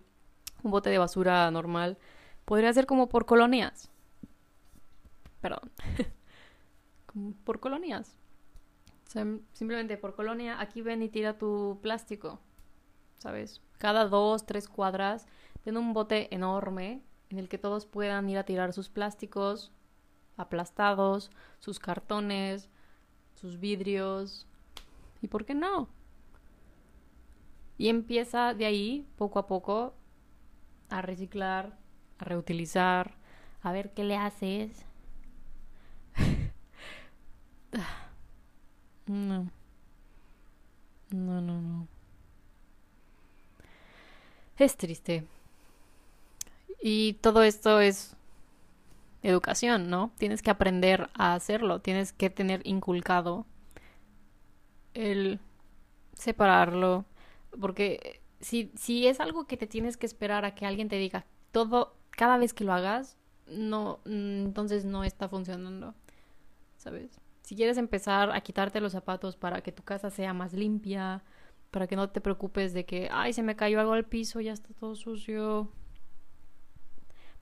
un 0.63 0.71
bote 0.71 0.91
de 0.91 0.99
basura 0.99 1.51
normal. 1.51 1.99
Podría 2.45 2.73
ser 2.73 2.87
como 2.87 3.09
por 3.09 3.27
colonias. 3.27 3.91
Perdón. 5.41 5.73
por 7.45 7.59
colonias. 7.59 8.17
simplemente 9.55 9.97
por 9.97 10.15
colonia, 10.15 10.61
aquí 10.61 10.83
ven 10.83 11.03
y 11.03 11.09
tira 11.09 11.37
tu 11.37 11.81
plástico. 11.83 12.39
¿Sabes? 13.19 13.61
Cada 13.79 14.07
dos, 14.07 14.47
tres 14.47 14.69
cuadras, 14.69 15.27
ten 15.65 15.77
un 15.77 15.93
bote 15.93 16.33
enorme 16.33 17.03
en 17.37 17.41
el 17.41 17.51
que 17.51 17.59
todos 17.59 17.85
puedan 17.85 18.31
ir 18.31 18.39
a 18.39 18.45
tirar 18.45 18.73
sus 18.73 18.89
plásticos 18.89 19.71
aplastados, 20.39 21.31
sus 21.59 21.79
cartones, 21.79 22.71
sus 23.35 23.61
vidrios. 23.61 24.47
¿Y 25.21 25.29
por 25.29 25.45
qué 25.45 25.55
no? 25.55 25.91
Y 27.77 27.91
empieza 27.91 28.55
de 28.55 28.65
ahí, 28.65 29.07
poco 29.17 29.39
a 29.39 29.47
poco, 29.47 29.95
a 30.89 31.03
reciclar, 31.03 31.79
a 32.19 32.25
reutilizar, 32.25 33.17
a 33.61 33.71
ver 33.71 33.93
qué 33.93 34.05
le 34.05 34.17
haces. 34.17 34.87
no. 39.07 39.51
No, 41.11 41.41
no, 41.43 41.61
no. 41.61 41.87
Es 44.57 44.79
triste. 44.79 45.27
Y 46.89 47.15
todo 47.15 47.43
esto 47.43 47.81
es 47.81 48.15
educación, 49.25 49.91
¿no? 49.91 50.13
Tienes 50.19 50.41
que 50.41 50.53
aprender 50.53 51.11
a 51.15 51.35
hacerlo, 51.35 51.81
tienes 51.81 52.13
que 52.13 52.31
tener 52.31 52.65
inculcado 52.65 53.45
el 54.95 55.41
separarlo, 56.13 57.05
porque 57.61 58.21
si, 58.39 58.71
si 58.77 59.09
es 59.09 59.19
algo 59.19 59.49
que 59.49 59.57
te 59.57 59.67
tienes 59.67 59.97
que 59.97 60.07
esperar 60.07 60.45
a 60.45 60.55
que 60.55 60.65
alguien 60.65 60.89
te 60.89 60.95
diga 60.95 61.27
todo, 61.51 61.97
cada 62.11 62.39
vez 62.39 62.55
que 62.55 62.63
lo 62.63 62.73
hagas, 62.73 63.17
no, 63.49 63.99
entonces 64.05 64.85
no 64.85 65.03
está 65.03 65.29
funcionando, 65.29 65.93
¿sabes? 66.77 67.21
Si 67.43 67.57
quieres 67.57 67.79
empezar 67.79 68.31
a 68.31 68.41
quitarte 68.43 68.81
los 68.81 68.93
zapatos 68.93 69.37
para 69.37 69.61
que 69.61 69.73
tu 69.73 69.83
casa 69.83 70.11
sea 70.11 70.33
más 70.35 70.53
limpia, 70.53 71.25
para 71.73 71.89
que 71.89 71.97
no 71.97 72.11
te 72.11 72.21
preocupes 72.21 72.75
de 72.75 72.85
que, 72.85 73.09
ay, 73.11 73.33
se 73.33 73.43
me 73.43 73.57
cayó 73.57 73.81
algo 73.81 73.95
al 73.95 74.05
piso, 74.05 74.41
ya 74.41 74.53
está 74.53 74.69
todo 74.79 74.95
sucio, 74.95 75.73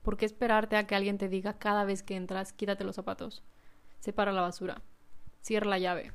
¿Por 0.05 0.17
qué 0.17 0.25
esperarte 0.25 0.77
a 0.77 0.85
que 0.85 0.93
alguien 0.93 1.17
te 1.17 1.29
diga 1.29 1.57
cada 1.57 1.83
vez 1.83 2.03
que 2.03 2.15
entras, 2.15 2.53
quítate 2.53 2.83
los 2.83 2.95
zapatos? 2.95 3.41
Separa 3.99 4.31
la 4.31 4.41
basura. 4.41 4.83
Cierra 5.41 5.67
la 5.67 5.79
llave. 5.79 6.13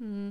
Mm. 0.00 0.30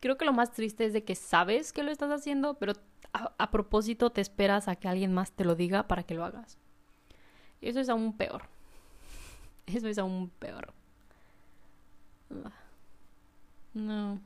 Creo 0.00 0.18
que 0.18 0.26
lo 0.26 0.34
más 0.34 0.52
triste 0.52 0.84
es 0.84 0.92
de 0.92 1.02
que 1.02 1.14
sabes 1.14 1.72
que 1.72 1.82
lo 1.82 1.90
estás 1.90 2.10
haciendo, 2.10 2.58
pero 2.58 2.74
a, 3.14 3.50
propósito 3.50 4.10
te 4.10 4.20
esperas 4.20 4.68
a 4.68 4.76
que 4.76 4.86
alguien 4.86 5.14
más 5.14 5.32
te 5.32 5.46
lo 5.46 5.54
diga 5.54 5.88
para 5.88 6.02
que 6.02 6.12
lo 6.12 6.26
hagas. 6.26 6.58
Eso 7.62 7.80
es 7.80 7.88
aún 7.88 8.18
peor. 8.18 8.42
Eso 9.66 9.88
es 9.88 9.96
aún 9.96 10.28
peor. 10.28 10.74
No. 13.72 14.20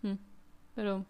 Mm. 0.00 0.16
Pero 0.74 1.04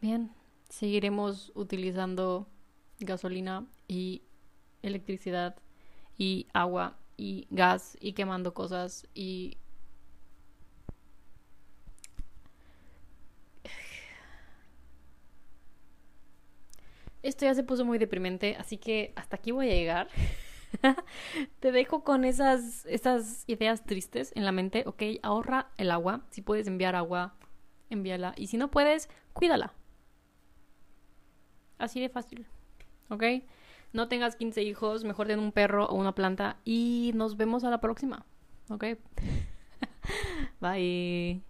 Bien, 0.00 0.32
seguiremos 0.70 1.52
utilizando 1.54 2.48
gasolina 3.00 3.66
y 3.86 4.22
electricidad 4.82 5.56
y 6.16 6.46
agua 6.54 6.98
y 7.18 7.46
gas 7.50 7.98
y 8.00 8.14
quemando 8.14 8.54
cosas 8.54 9.06
y 9.14 9.58
Esto 17.22 17.44
ya 17.44 17.54
se 17.54 17.62
puso 17.62 17.84
muy 17.84 17.98
deprimente, 17.98 18.56
así 18.58 18.78
que 18.78 19.12
hasta 19.14 19.36
aquí 19.36 19.50
voy 19.50 19.68
a 19.68 19.74
llegar. 19.74 20.08
Te 21.60 21.70
dejo 21.70 22.02
con 22.02 22.24
esas, 22.24 22.86
esas 22.86 23.44
ideas 23.46 23.84
tristes 23.84 24.32
en 24.34 24.46
la 24.46 24.52
mente, 24.52 24.84
ok, 24.86 25.02
ahorra 25.22 25.70
el 25.76 25.90
agua, 25.90 26.22
si 26.30 26.40
puedes 26.40 26.66
enviar 26.66 26.96
agua, 26.96 27.34
envíala, 27.90 28.32
y 28.38 28.46
si 28.46 28.56
no 28.56 28.70
puedes, 28.70 29.10
cuídala. 29.34 29.74
Así 31.80 32.00
de 32.00 32.08
fácil. 32.08 32.46
¿Ok? 33.08 33.24
No 33.92 34.06
tengas 34.06 34.36
15 34.36 34.62
hijos, 34.62 35.02
mejor 35.02 35.26
ten 35.26 35.40
un 35.40 35.50
perro 35.50 35.86
o 35.86 35.96
una 35.96 36.14
planta 36.14 36.58
y 36.64 37.10
nos 37.14 37.36
vemos 37.36 37.64
a 37.64 37.70
la 37.70 37.80
próxima. 37.80 38.24
¿Ok? 38.68 38.84
Bye. 40.60 41.49